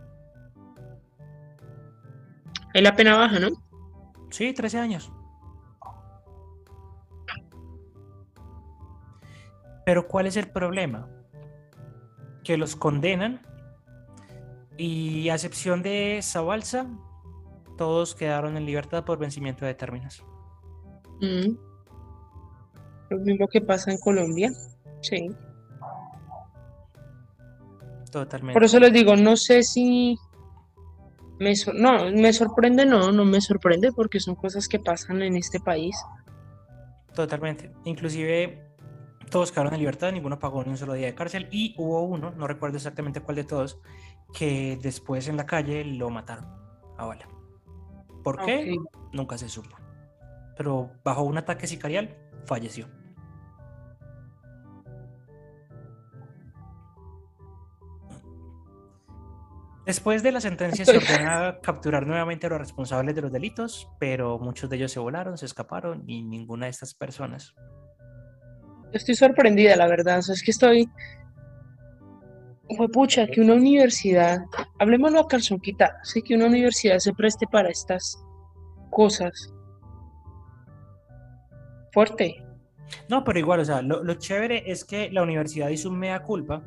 Ahí 2.74 2.82
la 2.82 2.96
pena 2.96 3.18
baja, 3.18 3.40
¿no? 3.40 3.50
Sí, 4.30 4.54
13 4.54 4.78
años. 4.78 5.12
Pero 9.90 10.08
¿cuál 10.08 10.28
es 10.28 10.38
el 10.38 10.48
problema? 10.52 11.10
Que 12.44 12.58
los 12.58 12.76
condenan 12.76 13.42
y 14.78 15.30
a 15.30 15.34
excepción 15.34 15.82
de 15.82 16.20
Zabalza, 16.22 16.86
todos 17.76 18.14
quedaron 18.14 18.56
en 18.56 18.68
libertad 18.68 19.04
por 19.04 19.18
vencimiento 19.18 19.66
de 19.66 19.74
términos. 19.74 20.24
Mm. 21.22 21.58
Lo 23.10 23.18
mismo 23.18 23.48
que 23.48 23.62
pasa 23.62 23.90
en 23.90 23.98
Colombia. 23.98 24.52
Sí. 25.02 25.32
Totalmente. 28.12 28.54
Por 28.54 28.66
eso 28.66 28.80
les 28.80 28.94
digo, 28.94 29.16
no 29.16 29.36
sé 29.38 29.64
si 29.64 30.20
me 31.40 31.54
no, 31.74 32.12
me 32.12 32.32
sorprende, 32.32 32.86
no, 32.86 33.12
no 33.12 33.26
me 33.26 33.42
sorprende 33.42 33.92
porque 33.92 34.20
son 34.20 34.36
cosas 34.36 34.68
que 34.68 34.78
pasan 34.78 35.24
en 35.24 35.36
este 35.36 35.60
país. 35.60 35.96
Totalmente. 37.16 37.72
Inclusive 37.86 38.69
todos 39.30 39.52
quedaron 39.52 39.74
en 39.74 39.80
libertad, 39.80 40.12
ninguno 40.12 40.40
pagó 40.40 40.64
ni 40.64 40.72
un 40.72 40.78
solo 40.78 40.94
día 40.94 41.08
de 41.08 41.16
cárcel 41.16 41.48
y 41.52 41.76
hubo 41.78 42.02
uno, 42.04 42.32
no 42.32 42.48
recuerdo 42.48 42.78
exactamente 42.78 43.22
cuál 43.22 43.36
de 43.36 43.44
todos, 43.44 43.80
que 44.34 44.78
después 44.82 45.28
en 45.28 45.38
la 45.38 45.46
calle 45.46 45.84
lo 45.86 46.10
mataron 46.10 46.46
a 46.98 47.06
bala. 47.06 47.28
¿Por 48.24 48.44
qué? 48.44 48.78
Nunca 49.14 49.38
se 49.38 49.50
supo. 49.50 49.76
Pero 50.58 50.92
bajo 51.04 51.24
un 51.24 51.38
ataque 51.38 51.68
sicarial 51.68 52.16
falleció. 52.46 52.88
Después 59.86 60.22
de 60.22 60.32
la 60.32 60.40
sentencia 60.40 60.86
se 60.86 60.98
ordena 60.98 61.62
capturar 61.62 62.06
nuevamente 62.06 62.46
a 62.46 62.52
los 62.52 62.60
responsables 62.60 63.16
de 63.16 63.22
los 63.24 63.32
delitos, 63.32 63.90
pero 64.00 64.38
muchos 64.38 64.70
de 64.70 64.76
ellos 64.76 64.92
se 64.92 65.00
volaron, 65.00 65.36
se 65.36 65.48
escaparon 65.48 66.04
y 66.06 66.22
ninguna 66.22 66.68
de 66.68 66.70
estas 66.70 66.94
personas. 66.94 67.56
Estoy 68.94 69.16
sorprendida, 69.16 69.76
la 69.76 69.88
verdad. 69.88 70.20
O 70.20 70.22
sea, 70.22 70.34
es 70.34 70.44
que 70.44 70.52
estoy. 70.52 70.90
Fue 72.78 72.88
pucha, 72.88 73.26
que 73.26 73.42
una 73.42 73.56
universidad, 73.56 74.46
hablemoslo 74.78 75.22
a 75.22 75.28
calzón 75.28 75.60
quitado, 75.60 75.94
sí, 76.04 76.22
que 76.22 76.36
una 76.36 76.46
universidad 76.46 77.00
se 77.00 77.14
preste 77.14 77.48
para 77.52 77.70
estas 77.70 78.24
cosas. 78.92 79.52
Fuerte. 81.92 82.46
No, 83.08 83.24
pero 83.24 83.40
igual, 83.40 83.60
o 83.60 83.66
sea, 83.66 83.82
lo, 83.82 84.14
chévere 84.16 84.72
es 84.72 84.86
que 84.86 85.10
la 85.12 85.24
universidad 85.24 85.70
hizo 85.70 85.90
un 85.90 85.98
mea 86.00 86.22
culpa 86.22 86.64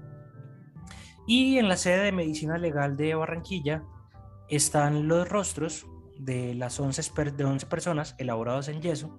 y 1.26 1.58
en 1.58 1.68
la 1.68 1.76
sede 1.76 2.04
de 2.04 2.12
medicina 2.12 2.58
legal 2.58 2.96
de 2.96 3.14
Barranquilla 3.14 3.84
están 4.48 5.06
los 5.08 5.28
rostros 5.28 5.86
de 6.18 6.54
las 6.54 6.78
11, 6.78 7.12
per- 7.14 7.32
de 7.34 7.44
11 7.44 7.66
personas 7.66 8.14
elaborados 8.18 8.68
en 8.68 8.82
yeso 8.82 9.18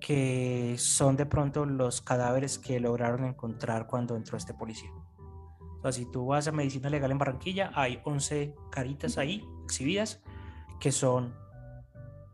que 0.00 0.76
son 0.78 1.16
de 1.16 1.26
pronto 1.26 1.64
los 1.66 2.00
cadáveres 2.00 2.58
que 2.58 2.80
lograron 2.80 3.24
encontrar 3.24 3.86
cuando 3.86 4.16
entró 4.16 4.36
este 4.36 4.54
policía. 4.54 4.90
O 5.78 5.82
sea, 5.82 5.92
si 5.92 6.06
tú 6.06 6.26
vas 6.26 6.48
a 6.48 6.52
medicina 6.52 6.90
legal 6.90 7.10
en 7.10 7.18
Barranquilla, 7.18 7.70
hay 7.74 8.00
11 8.04 8.54
caritas 8.70 9.18
ahí 9.18 9.44
exhibidas 9.64 10.20
que 10.80 10.92
son 10.92 11.34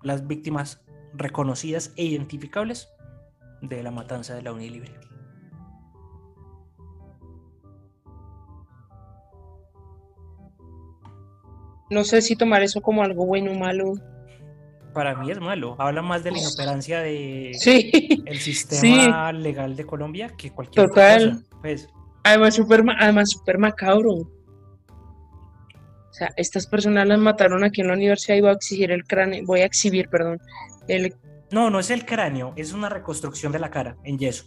las 0.03 0.27
víctimas 0.27 0.83
reconocidas 1.15 1.93
e 1.97 2.05
identificables 2.05 2.89
de 3.61 3.83
la 3.83 3.91
matanza 3.91 4.35
de 4.35 4.43
la 4.43 4.53
Unilibre. 4.53 4.93
No 11.91 12.03
sé 12.05 12.23
si 12.23 12.35
tomar 12.35 12.63
eso 12.63 12.81
como 12.81 13.03
algo 13.03 13.27
bueno 13.27 13.53
o 13.53 13.55
malo. 13.55 13.95
Para 14.95 15.15
mí 15.17 15.31
es 15.31 15.41
malo. 15.41 15.75
Habla 15.79 16.03
más 16.03 16.23
de 16.25 16.31
la 16.31 16.39
inoperancia 16.39 17.01
de 17.01 17.51
Sí. 17.59 17.91
el 18.27 18.39
sistema 18.41 19.33
legal 19.33 19.75
de 19.77 19.85
Colombia 19.85 20.29
que 20.37 20.51
cualquier 20.53 20.87
otra 20.87 21.17
Total. 21.19 21.31
cosa. 21.43 21.61
Pues, 21.61 21.89
Además, 22.23 22.55
super, 22.55 22.83
ma- 22.85 22.97
además, 22.99 23.31
super 23.31 23.59
macabro. 23.59 24.13
O 24.13 24.29
sea, 26.17 26.31
estas 26.37 26.67
personas 26.67 27.07
las 27.09 27.19
mataron 27.19 27.65
aquí 27.65 27.81
en 27.81 27.89
la 27.89 27.95
universidad 27.95 28.37
y 28.37 28.41
voy 28.41 28.51
a 28.51 28.55
exigir 28.55 28.93
el 28.93 29.05
cráneo, 29.05 29.43
voy 29.45 29.61
a 29.61 29.65
exhibir, 29.67 30.09
perdón, 30.09 30.41
el... 30.87 31.13
no, 31.51 31.71
no 31.71 31.81
es 31.81 31.91
el 31.91 32.07
cráneo, 32.07 32.53
es 32.55 32.73
una 32.73 32.89
reconstrucción 32.89 33.51
de 33.51 33.59
la 33.59 33.69
cara 33.69 33.97
en 34.05 34.17
yeso. 34.19 34.45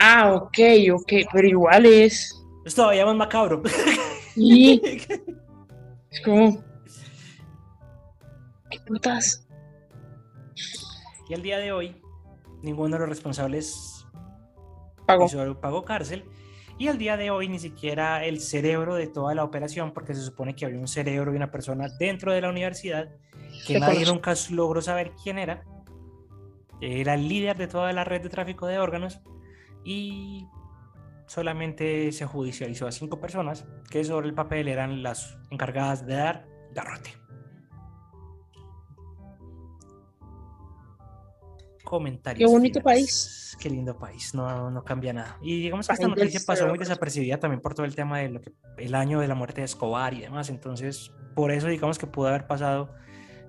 Ah, 0.00 0.32
ok, 0.32 0.58
ok, 0.94 1.12
pero 1.32 1.46
igual 1.46 1.84
es... 1.84 2.34
Es 2.64 2.74
todavía 2.74 3.04
más 3.04 3.16
macabro. 3.16 3.62
Y 4.34 4.80
es 6.10 6.20
como... 6.24 6.64
¿Qué 8.70 8.78
putas? 8.86 9.46
Y 11.28 11.34
al 11.34 11.42
día 11.42 11.58
de 11.58 11.72
hoy, 11.72 12.00
ninguno 12.62 12.94
de 12.96 13.00
los 13.00 13.08
responsables 13.08 14.06
Pagó. 15.06 15.26
hizo- 15.26 15.60
pagó 15.60 15.84
cárcel. 15.84 16.24
Y 16.80 16.86
al 16.86 16.96
día 16.98 17.16
de 17.16 17.30
hoy 17.32 17.48
ni 17.48 17.58
siquiera 17.58 18.24
el 18.24 18.40
cerebro 18.40 18.94
de 18.94 19.08
toda 19.08 19.34
la 19.34 19.42
operación, 19.42 19.92
porque 19.92 20.14
se 20.14 20.22
supone 20.22 20.54
que 20.54 20.64
había 20.64 20.78
un 20.78 20.86
cerebro 20.86 21.32
y 21.32 21.36
una 21.36 21.50
persona 21.50 21.88
dentro 21.98 22.32
de 22.32 22.40
la 22.40 22.50
universidad 22.50 23.08
que 23.66 23.80
nadie 23.80 24.04
conoce. 24.04 24.12
nunca 24.12 24.34
logró 24.50 24.80
saber 24.80 25.12
quién 25.22 25.38
era. 25.38 25.64
Era 26.80 27.14
el 27.14 27.26
líder 27.28 27.56
de 27.56 27.66
toda 27.66 27.92
la 27.92 28.04
red 28.04 28.22
de 28.22 28.28
tráfico 28.28 28.66
de 28.68 28.78
órganos 28.78 29.20
y 29.84 30.46
solamente 31.26 32.12
se 32.12 32.24
judicializó 32.26 32.86
a 32.86 32.92
cinco 32.92 33.20
personas 33.20 33.66
que 33.90 34.04
sobre 34.04 34.28
el 34.28 34.34
papel 34.34 34.68
eran 34.68 35.02
las 35.02 35.36
encargadas 35.50 36.06
de 36.06 36.14
dar 36.14 36.46
garrote. 36.72 37.10
Comentarios. 41.88 42.46
Qué 42.46 42.52
bonito 42.52 42.80
finales. 42.80 43.02
país. 43.02 43.56
Qué 43.58 43.70
lindo 43.70 43.96
país, 43.96 44.34
no, 44.34 44.70
no 44.70 44.84
cambia 44.84 45.14
nada. 45.14 45.38
Y 45.40 45.62
digamos 45.62 45.86
que 45.86 45.94
esta 45.94 46.06
noticia 46.06 46.38
pasó 46.46 46.64
muy 46.64 46.72
cerebro. 46.72 46.80
desapercibida 46.80 47.40
también 47.40 47.62
por 47.62 47.72
todo 47.72 47.86
el 47.86 47.94
tema 47.94 48.18
de 48.18 48.28
lo 48.28 48.42
que 48.42 48.52
el 48.76 48.94
año 48.94 49.20
de 49.20 49.26
la 49.26 49.34
muerte 49.34 49.62
de 49.62 49.64
Escobar 49.64 50.12
y 50.12 50.20
demás. 50.20 50.50
Entonces, 50.50 51.12
por 51.34 51.50
eso 51.50 51.66
digamos 51.68 51.98
que 51.98 52.06
pudo 52.06 52.28
haber 52.28 52.46
pasado 52.46 52.92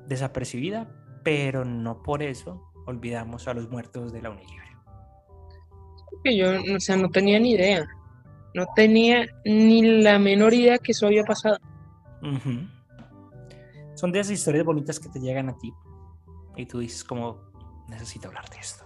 desapercibida, 0.07 0.89
pero 1.21 1.65
no 1.65 2.01
por 2.01 2.23
eso 2.23 2.71
olvidamos 2.85 3.45
a 3.49 3.53
los 3.53 3.69
muertos 3.69 4.13
de 4.13 4.21
la 4.21 4.29
Unilibre. 4.29 4.69
Que 6.23 6.37
yo, 6.37 6.47
o 6.75 6.79
sea, 6.79 6.95
no 6.95 7.09
tenía 7.09 7.41
ni 7.41 7.51
idea. 7.51 7.85
No 8.55 8.67
tenía 8.73 9.27
ni 9.43 10.01
la 10.01 10.17
menor 10.17 10.53
idea 10.53 10.77
que 10.77 10.93
eso 10.93 11.07
había 11.07 11.25
pasado. 11.25 11.57
Son 13.95 14.13
de 14.13 14.21
esas 14.21 14.31
historias 14.31 14.63
bonitas 14.63 14.97
que 14.97 15.09
te 15.09 15.19
llegan 15.19 15.49
a 15.49 15.57
ti 15.57 15.73
y 16.55 16.65
tú 16.65 16.79
dices 16.79 17.03
como, 17.03 17.48
necesito 17.89 18.27
hablar 18.27 18.47
de 18.49 18.57
esto. 18.57 18.85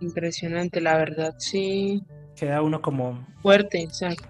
Impresionante, 0.00 0.80
la 0.80 0.96
verdad, 0.96 1.34
sí. 1.38 2.02
Queda 2.34 2.62
uno 2.62 2.80
como... 2.80 3.26
Fuerte, 3.42 3.82
exacto. 3.82 4.28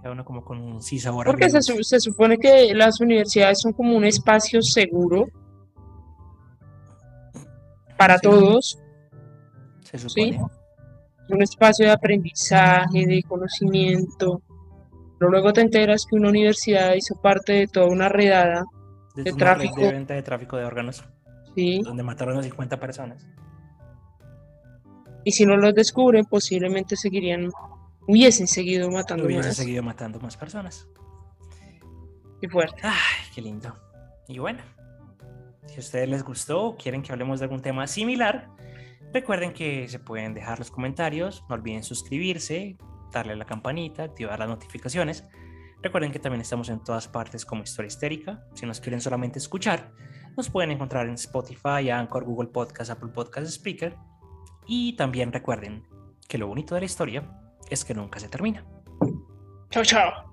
Queda 0.00 0.12
uno 0.12 0.24
como 0.24 0.44
con 0.44 0.58
un 0.58 0.82
sí 0.82 0.98
sabor 0.98 1.26
Porque 1.26 1.50
se, 1.50 2.00
supone 2.00 2.38
que 2.38 2.74
las 2.74 3.00
universidades 3.00 3.60
son 3.60 3.72
como 3.72 3.94
un 3.96 4.04
espacio 4.04 4.62
seguro 4.62 5.26
para 7.96 8.16
Sí. 8.18 8.22
todos, 8.22 8.78
Se 9.84 9.98
supone. 9.98 10.40
un 11.28 11.42
espacio 11.42 11.86
de 11.86 11.92
aprendizaje, 11.92 13.06
de 13.06 13.22
conocimiento. 13.22 14.42
Pero 15.18 15.30
luego 15.30 15.52
te 15.52 15.60
enteras 15.60 16.04
que 16.08 16.16
una 16.16 16.30
universidad 16.30 16.94
hizo 16.94 17.14
parte 17.20 17.52
de 17.52 17.66
toda 17.68 17.86
una 17.86 18.08
redada, 18.08 18.64
de, 19.14 19.24
de 19.24 19.32
tráfico. 19.32 19.80
de 19.80 19.92
venta 19.92 20.14
de 20.14 20.22
tráfico 20.22 20.56
de 20.56 20.64
órganos, 20.64 21.04
¿sí? 21.54 21.80
donde 21.82 22.02
mataron 22.02 22.38
a 22.38 22.42
50 22.42 22.78
personas. 22.80 23.26
Y 25.24 25.32
si 25.32 25.46
no 25.46 25.56
los 25.56 25.74
descubren, 25.74 26.24
posiblemente 26.24 26.96
seguirían, 26.96 27.50
hubiesen 28.08 28.46
seguido 28.48 28.90
matando 28.90 29.24
Hubiese 29.24 29.48
más. 29.48 29.56
seguido 29.56 29.82
matando 29.82 30.18
más 30.20 30.36
personas. 30.36 30.88
Qué 32.40 32.48
fuerte. 32.48 32.80
Ay, 32.82 32.92
qué 33.34 33.40
lindo. 33.40 33.72
Y 34.26 34.38
bueno, 34.38 34.62
si 35.66 35.76
a 35.76 35.78
ustedes 35.78 36.08
les 36.08 36.24
gustó 36.24 36.64
o 36.64 36.76
quieren 36.76 37.02
que 37.02 37.12
hablemos 37.12 37.38
de 37.38 37.44
algún 37.44 37.62
tema 37.62 37.86
similar, 37.86 38.48
recuerden 39.12 39.52
que 39.52 39.86
se 39.88 40.00
pueden 40.00 40.34
dejar 40.34 40.58
los 40.58 40.72
comentarios, 40.72 41.44
no 41.48 41.54
olviden 41.54 41.84
suscribirse, 41.84 42.76
darle 43.12 43.34
a 43.34 43.36
la 43.36 43.44
campanita, 43.44 44.02
activar 44.02 44.40
las 44.40 44.48
notificaciones. 44.48 45.24
Recuerden 45.82 46.12
que 46.12 46.18
también 46.18 46.40
estamos 46.40 46.68
en 46.68 46.82
todas 46.82 47.08
partes 47.08 47.44
como 47.44 47.62
Historia 47.62 47.88
Histérica. 47.88 48.44
Si 48.54 48.66
nos 48.66 48.80
quieren 48.80 49.00
solamente 49.00 49.38
escuchar, 49.38 49.90
nos 50.36 50.48
pueden 50.48 50.70
encontrar 50.70 51.08
en 51.08 51.14
Spotify, 51.14 51.90
Anchor, 51.90 52.24
Google 52.24 52.48
Podcast, 52.48 52.90
Apple 52.90 53.10
Podcast, 53.12 53.48
Speaker. 53.48 53.96
Y 54.66 54.94
también 54.96 55.32
recuerden 55.32 55.84
que 56.28 56.38
lo 56.38 56.46
bonito 56.46 56.74
de 56.74 56.82
la 56.82 56.84
historia 56.86 57.28
es 57.68 57.84
que 57.84 57.94
nunca 57.94 58.20
se 58.20 58.28
termina. 58.28 58.64
Chao, 59.70 59.84
chao. 59.84 60.32